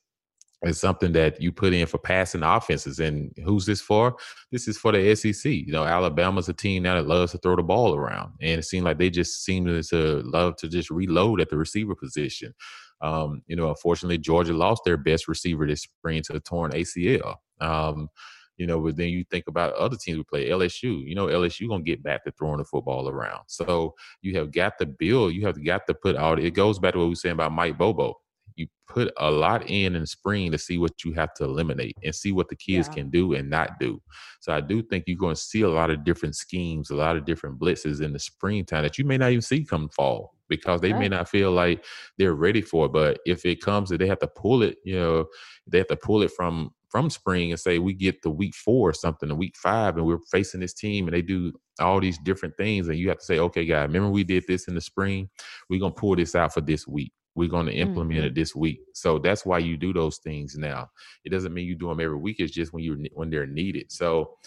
[0.63, 2.99] is something that you put in for passing offenses.
[2.99, 4.15] And who's this for?
[4.51, 5.51] This is for the SEC.
[5.51, 8.33] You know, Alabama's a team now that loves to throw the ball around.
[8.41, 11.95] And it seemed like they just seem to love to just reload at the receiver
[11.95, 12.53] position.
[13.01, 17.35] Um, you know, unfortunately, Georgia lost their best receiver this spring to a torn ACL.
[17.59, 18.09] Um,
[18.57, 21.05] you know, but then you think about other teams we play, LSU.
[21.05, 23.41] You know, LSU gonna get back to throwing the football around.
[23.47, 25.33] So you have got to build.
[25.33, 26.39] You have got to put out.
[26.39, 28.15] It goes back to what we were saying about Mike Bobo
[28.55, 32.15] you put a lot in in spring to see what you have to eliminate and
[32.15, 32.95] see what the kids yeah.
[32.95, 34.01] can do and not do.
[34.39, 37.17] So I do think you're going to see a lot of different schemes, a lot
[37.17, 40.79] of different blitzes in the springtime that you may not even see come fall because
[40.79, 40.99] they right.
[40.99, 41.83] may not feel like
[42.17, 42.93] they're ready for it.
[42.93, 45.25] But if it comes that they have to pull it, you know,
[45.67, 48.87] they have to pull it from from spring and say we get to week four
[48.87, 52.17] or something, to week five, and we're facing this team and they do all these
[52.19, 54.79] different things, and you have to say, okay, guys, remember we did this in the
[54.79, 55.29] spring,
[55.69, 57.11] we're gonna pull this out for this week.
[57.35, 58.27] We're going to implement mm-hmm.
[58.27, 58.79] it this week.
[58.93, 60.87] So that's why you do those things now.
[61.25, 62.37] It doesn't mean you do them every week.
[62.39, 63.91] It's just when you when they're needed.
[63.91, 64.37] So,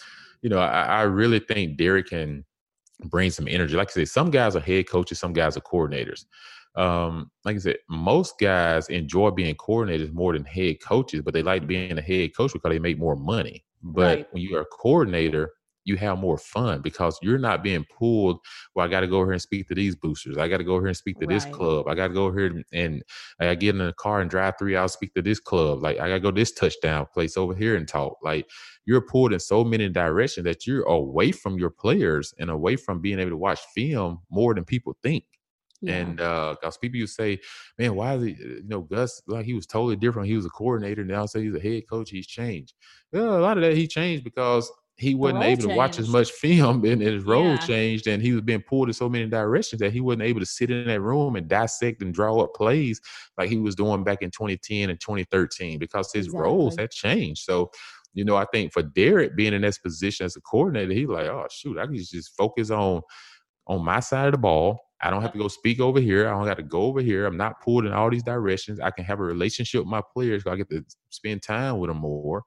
[0.41, 2.43] you know, I, I really think Derek can
[3.05, 3.75] bring some energy.
[3.77, 6.25] Like I said, some guys are head coaches, some guys are coordinators.
[6.79, 11.43] Um, like I said, most guys enjoy being coordinators more than head coaches, but they
[11.43, 13.65] like being a head coach because they make more money.
[13.83, 14.27] But right.
[14.31, 15.51] when you are a coordinator,
[15.83, 18.39] you have more fun because you're not being pulled.
[18.73, 20.37] Well, I got to go here and speak to these boosters.
[20.37, 21.33] I got to go here and speak to right.
[21.33, 21.87] this club.
[21.89, 23.03] I got to go here and,
[23.41, 25.83] I get in a car and drive three hours, speak to this club.
[25.83, 28.17] Like I got to go this touchdown place over here and talk.
[28.23, 28.47] Like
[28.85, 33.01] you're pulled in so many directions that you're away from your players and away from
[33.01, 35.25] being able to watch film more than people think.
[35.81, 35.95] Yeah.
[35.95, 37.39] And uh, cause people you say,
[37.77, 40.27] man, why is he, you know, Gus, like he was totally different.
[40.27, 41.05] He was a coordinator.
[41.05, 42.09] Now say he's a head coach.
[42.09, 42.73] He's changed.
[43.13, 44.69] Well, a lot of that he changed because
[44.99, 45.69] he wasn't able changed.
[45.69, 47.57] to watch as much film and his role yeah.
[47.57, 50.45] changed and he was being pulled in so many directions that he wasn't able to
[50.45, 52.99] sit in that room and dissect and draw up plays
[53.37, 56.41] like he was doing back in 2010 and 2013 because his exactly.
[56.43, 57.43] roles had changed.
[57.43, 57.71] So,
[58.13, 61.27] you know, I think for Derek being in this position as a coordinator, he's like,
[61.27, 63.01] oh shoot, I can just focus on
[63.67, 64.79] on my side of the ball.
[65.01, 66.27] I don't have to go speak over here.
[66.27, 67.25] I don't have to go over here.
[67.25, 68.79] I'm not pulled in all these directions.
[68.79, 70.43] I can have a relationship with my players.
[70.45, 72.43] I get to spend time with them more.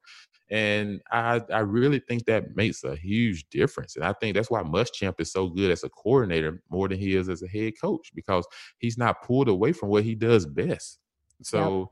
[0.51, 3.97] And I, I really think that makes a huge difference.
[3.97, 7.17] And I think that's why Muschamp is so good as a coordinator more than he
[7.17, 8.47] is as a head coach because
[8.79, 10.99] he's not pulled away from what he does best.
[11.43, 11.89] So yep.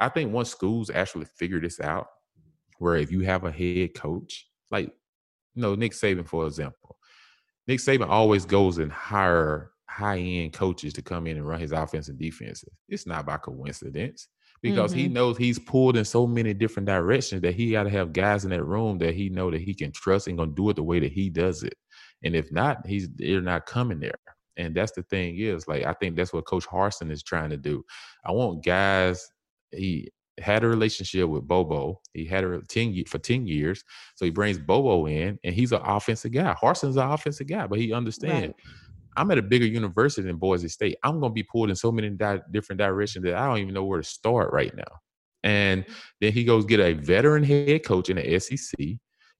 [0.00, 2.08] I think once schools actually figure this out,
[2.78, 4.86] where if you have a head coach, like
[5.54, 6.96] you know, Nick Saban, for example,
[7.68, 11.72] Nick Saban always goes and hire high end coaches to come in and run his
[11.72, 12.68] offense and defenses.
[12.88, 14.28] It's not by coincidence
[14.62, 15.00] because mm-hmm.
[15.00, 18.44] he knows he's pulled in so many different directions that he got to have guys
[18.44, 20.82] in that room that he know that he can trust and gonna do it the
[20.82, 21.74] way that he does it.
[22.22, 24.14] And if not, he's they're not coming there.
[24.56, 27.56] And that's the thing is like I think that's what Coach Harsin is trying to
[27.56, 27.84] do.
[28.24, 29.28] I want guys.
[29.72, 32.00] He had a relationship with Bobo.
[32.14, 33.82] He had a ten for ten years,
[34.14, 36.54] so he brings Bobo in, and he's an offensive guy.
[36.60, 38.48] Harsin's an offensive guy, but he understands.
[38.48, 38.54] Right
[39.16, 40.96] I'm at a bigger university than Boise State.
[41.02, 43.74] I'm going to be pulled in so many di- different directions that I don't even
[43.74, 45.00] know where to start right now.
[45.42, 45.84] And
[46.20, 48.78] then he goes get a veteran head coach in the SEC,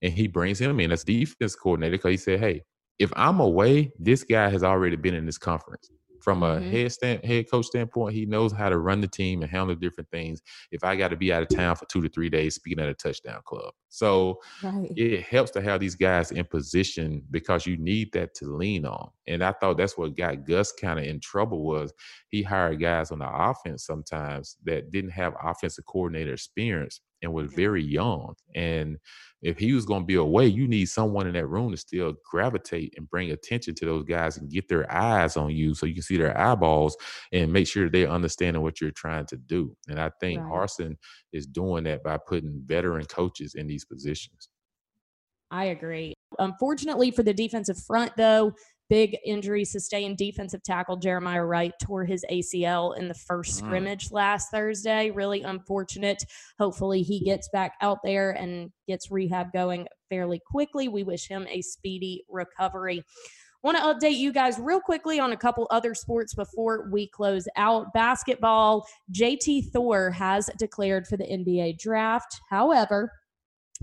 [0.01, 2.63] and he brings him in as defense coordinator because he said, "Hey,
[2.97, 5.91] if I'm away, this guy has already been in this conference
[6.21, 6.71] from a mm-hmm.
[6.71, 10.09] head stand, head coach standpoint, he knows how to run the team and handle different
[10.09, 10.41] things.
[10.71, 12.89] If I got to be out of town for two to three days speaking at
[12.89, 14.91] a touchdown club, so right.
[14.95, 19.09] it helps to have these guys in position because you need that to lean on.
[19.27, 21.93] And I thought that's what got Gus kind of in trouble was
[22.29, 27.47] he hired guys on the offense sometimes that didn't have offensive coordinator experience and was
[27.47, 27.55] mm-hmm.
[27.55, 28.97] very young and
[29.41, 32.13] if he was going to be away, you need someone in that room to still
[32.29, 35.95] gravitate and bring attention to those guys and get their eyes on you so you
[35.95, 36.95] can see their eyeballs
[37.31, 39.75] and make sure they're understanding what you're trying to do.
[39.87, 40.51] And I think right.
[40.51, 40.95] Harsin
[41.33, 44.49] is doing that by putting veteran coaches in these positions.
[45.49, 46.13] I agree.
[46.39, 48.53] Unfortunately for the defensive front, though,
[48.91, 53.65] big injury sustained defensive tackle Jeremiah Wright tore his ACL in the first mm.
[53.65, 55.09] scrimmage last Thursday.
[55.11, 56.21] Really unfortunate.
[56.59, 60.89] Hopefully, he gets back out there and gets rehab going fairly quickly.
[60.89, 63.05] We wish him a speedy recovery.
[63.63, 67.47] Want to update you guys real quickly on a couple other sports before we close
[67.55, 67.93] out.
[67.93, 72.41] Basketball, JT Thor has declared for the NBA draft.
[72.49, 73.13] However,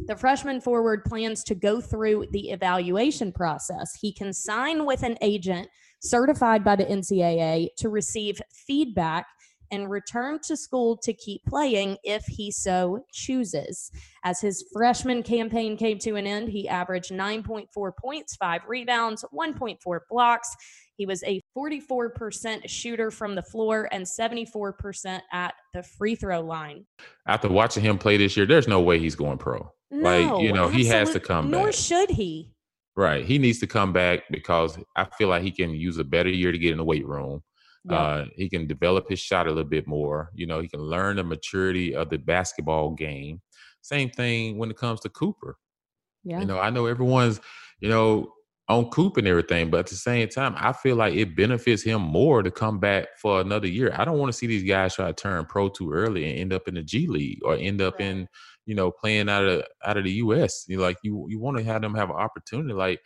[0.06, 3.94] the freshman forward plans to go through the evaluation process.
[4.00, 5.68] He can sign with an agent
[6.00, 9.26] certified by the NCAA to receive feedback
[9.70, 13.90] and return to school to keep playing if he so chooses.
[14.24, 20.00] As his freshman campaign came to an end, he averaged 9.4 points, five rebounds, 1.4
[20.08, 20.48] blocks.
[20.96, 26.86] He was a 44% shooter from the floor and 74% at the free throw line.
[27.26, 29.70] After watching him play this year, there's no way he's going pro.
[29.90, 31.64] No, like, you know, absolute, he has to come nor back.
[31.66, 32.52] Nor should he.
[32.96, 33.24] Right.
[33.24, 36.50] He needs to come back because I feel like he can use a better year
[36.52, 37.42] to get in the weight room.
[37.84, 37.96] Yeah.
[37.96, 40.30] Uh, he can develop his shot a little bit more.
[40.34, 43.40] You know, he can learn the maturity of the basketball game.
[43.82, 45.56] Same thing when it comes to Cooper.
[46.24, 46.40] yeah.
[46.40, 47.40] You know, I know everyone's,
[47.80, 48.32] you know,
[48.68, 52.02] on Coop and everything, but at the same time, I feel like it benefits him
[52.02, 53.94] more to come back for another year.
[53.96, 56.52] I don't want to see these guys try to turn pro too early and end
[56.52, 58.08] up in the G League or end up Right.
[58.08, 58.28] in,
[58.68, 60.66] you know, playing out of out of the US.
[60.68, 62.74] You like you you want to have them have an opportunity.
[62.74, 63.00] Like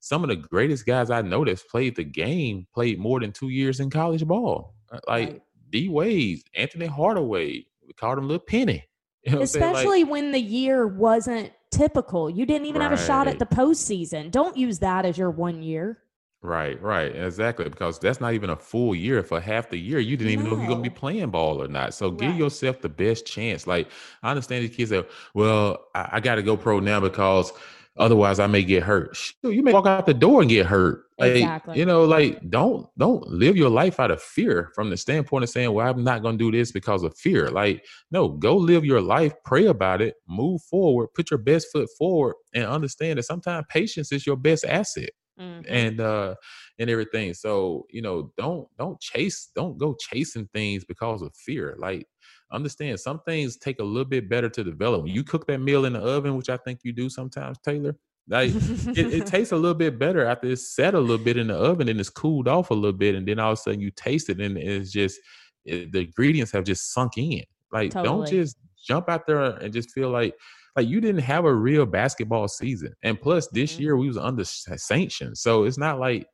[0.00, 3.48] some of the greatest guys I know that's played the game played more than two
[3.48, 4.74] years in college ball.
[4.92, 5.42] Uh, Like Right.
[5.70, 8.84] D Wade, Anfernee Hardaway, we called him Little Penny.
[9.24, 12.30] You know what Like- Especially when the year wasn't typical.
[12.30, 13.38] You didn't even have a shot at Right.
[13.40, 14.30] the postseason.
[14.30, 15.98] Don't use that as your one year.
[16.46, 17.68] Right, right, exactly.
[17.68, 19.24] Because that's not even a full year.
[19.24, 21.66] For half the year, you didn't even know if you're gonna be playing ball or
[21.66, 21.92] not.
[21.92, 23.66] So give yourself the best chance.
[23.66, 23.88] Like
[24.22, 27.52] I understand these kids say, "Well, I, I got to go pro now because
[27.96, 31.06] otherwise I may get hurt." Shoot, you may walk out the door and get hurt.
[31.18, 31.80] Like, Exactly.
[31.80, 35.50] You know, like don't don't live your life out of fear from the standpoint of
[35.50, 39.00] saying, "Well, I'm not gonna do this because of fear." Like, no, go live your
[39.00, 43.66] life, pray about it, move forward, put your best foot forward, and understand that sometimes
[43.68, 45.64] patience is your best asset Mhm.
[45.68, 46.34] and uh
[46.78, 47.34] and everything.
[47.34, 51.76] So you know don't don't chase don't go chasing things because of fear.
[51.78, 52.06] Like
[52.52, 55.02] understand some things take a little bit better to develop.
[55.02, 57.96] When you cook that meal in the oven which i think you do sometimes taylor
[58.28, 58.56] like
[58.94, 61.54] it, it tastes a little bit better after it's set a little bit in the
[61.56, 63.90] oven and it's cooled off a little bit and then all of a sudden you
[63.90, 65.20] taste it and it's just
[65.64, 67.42] it, the ingredients have just sunk in.
[67.72, 70.34] Like don't just jump out there and just feel like
[70.76, 73.80] like you didn't have a real basketball season and plus this Mhm.
[73.80, 76.26] year we was under s- sanction so it's not like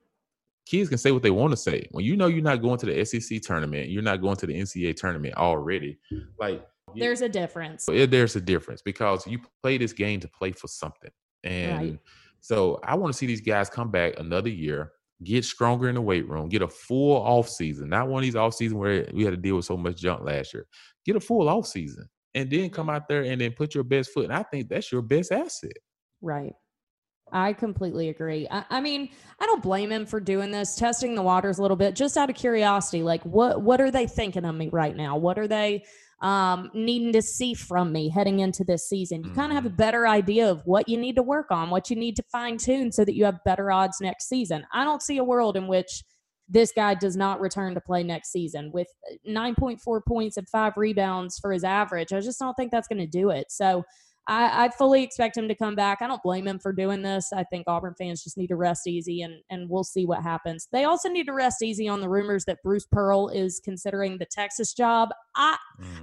[0.66, 2.86] kids can say what they want to say when you know you're not going to
[2.86, 5.98] the sec tournament you're not going to the ncaa tournament already
[6.38, 7.86] like There's a difference.
[7.86, 11.10] there's a difference because you play this game to play for something.
[11.42, 11.98] And
[12.40, 14.92] so I want to see these guys come back another year,
[15.24, 18.36] get stronger in the weight room, get a full off season, not one of these
[18.36, 20.66] off season where we had to deal with so much junk last year.
[21.06, 24.10] Get a full off season and then come out there and then put your best
[24.10, 24.24] foot.
[24.24, 25.76] And I think that's your best asset.
[26.20, 26.52] Right.
[27.32, 28.46] I completely agree.
[28.50, 29.08] I, I mean,
[29.40, 32.28] I don't blame him for doing this, testing the waters a little bit, just out
[32.28, 33.02] of curiosity.
[33.02, 35.16] Like, what what are they thinking of me right now?
[35.16, 35.84] What are they
[36.20, 39.24] um, needing to see from me heading into this season?
[39.24, 41.88] You kind of have a better idea of what you need to work on, what
[41.88, 44.66] you need to fine tune, so that you have better odds next season.
[44.72, 46.02] I don't see a world in which
[46.52, 48.86] this guy does not return to play next season with
[49.26, 52.12] 9.4 points and five rebounds for his average.
[52.12, 53.46] I just don't think that's going to do it.
[53.50, 53.84] So
[54.28, 55.98] I, I fully expect him to come back.
[56.00, 57.32] I don't blame him for doing this.
[57.32, 60.68] I think Auburn fans just need to rest easy and, and we'll see what happens.
[60.72, 64.26] They also need to rest easy on the rumors that Bruce Pearl is considering the
[64.26, 65.10] Texas job.
[65.34, 65.56] I,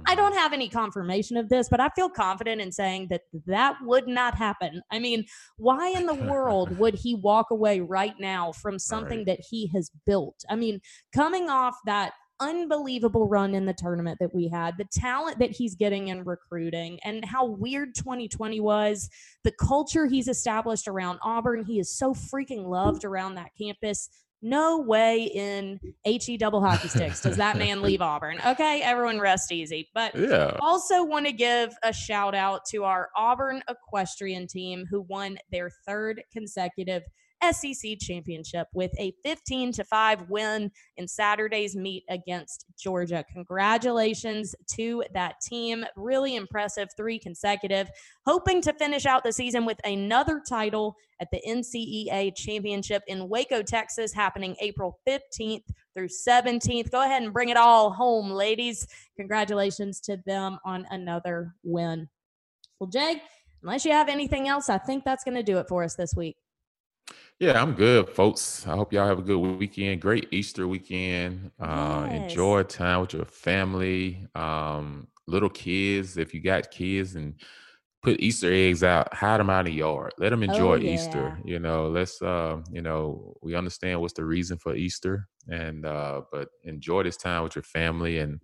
[0.06, 3.76] I don't have any confirmation of this, but I feel confident in saying that that
[3.82, 4.82] would not happen.
[4.90, 5.24] I mean,
[5.56, 9.26] why in the world would he walk away right now from something Right.
[9.26, 10.44] that he has built?
[10.50, 10.80] I mean,
[11.14, 15.74] coming off that unbelievable run in the tournament that we had, the talent that he's
[15.74, 19.08] getting in recruiting, and how weird 2020 was,
[19.44, 21.64] the culture he's established around Auburn.
[21.64, 24.08] He is so freaking loved around that campus.
[24.42, 28.38] No way in HE double hockey sticks does that man leave Auburn.
[28.46, 29.90] Okay, everyone rest easy.
[29.94, 30.56] But Yeah.
[30.60, 35.70] also want to give a shout out to our Auburn equestrian team who won their
[35.86, 37.02] third consecutive
[37.42, 43.24] SEC championship with a 15 to 5 win in Saturday's meet against Georgia.
[43.32, 45.84] Congratulations to that team.
[45.96, 47.88] Really impressive, three consecutive.
[48.26, 53.62] Hoping to finish out the season with another title at the NCEA championship in Waco,
[53.62, 55.64] Texas, happening April 15th
[55.94, 56.90] through 17th.
[56.90, 58.86] Go ahead and bring it all home, ladies.
[59.16, 62.08] Congratulations to them on another win.
[62.78, 63.22] Well, Jay,
[63.62, 66.14] unless you have anything else, I think that's going to do it for us this
[66.16, 66.36] week.
[67.38, 68.66] Yeah, I'm good, folks.
[68.66, 70.00] I hope y'all have a good weekend.
[70.02, 71.50] Great Easter weekend.
[71.58, 72.10] Uh, Yes.
[72.10, 76.16] enjoy time with your family, um, little kids.
[76.18, 77.40] If you got kids and
[78.02, 80.90] put Easter eggs out, hide them out in the yard, let them enjoy Oh, yeah.
[80.90, 81.40] Easter.
[81.44, 86.22] You know, let's uh, you know, we understand what's the reason for Easter, and uh,
[86.32, 88.18] but enjoy this time with your family.
[88.18, 88.40] And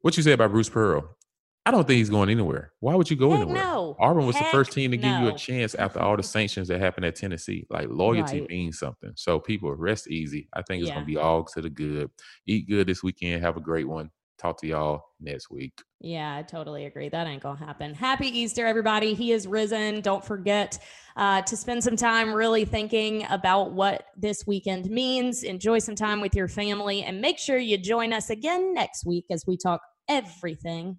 [0.00, 1.16] what you say about Bruce Pearl,
[1.64, 2.72] I don't think he's going anywhere.
[2.80, 3.62] Why would you go Heck anywhere?
[3.62, 3.96] no.
[4.00, 6.80] Auburn was the first team to give you a chance after all the sanctions that
[6.80, 7.66] happened at Tennessee.
[7.70, 8.50] Like loyalty Right.
[8.50, 9.12] means something.
[9.14, 10.48] So people rest easy.
[10.54, 10.94] I think it's Yeah.
[10.94, 12.10] gonna be all to the good.
[12.46, 13.42] Eat good this weekend.
[13.44, 14.10] Have a great one.
[14.38, 15.72] Talk to y'all next week.
[16.00, 17.08] Yeah, I totally agree.
[17.08, 17.94] That ain't gonna happen.
[17.94, 19.14] Happy Easter, everybody.
[19.14, 20.00] He is risen.
[20.00, 20.80] Don't forget
[21.14, 25.44] uh, to spend some time really thinking about what this weekend means.
[25.44, 29.26] Enjoy some time with your family and make sure you join us again next week
[29.30, 30.98] as we talk everything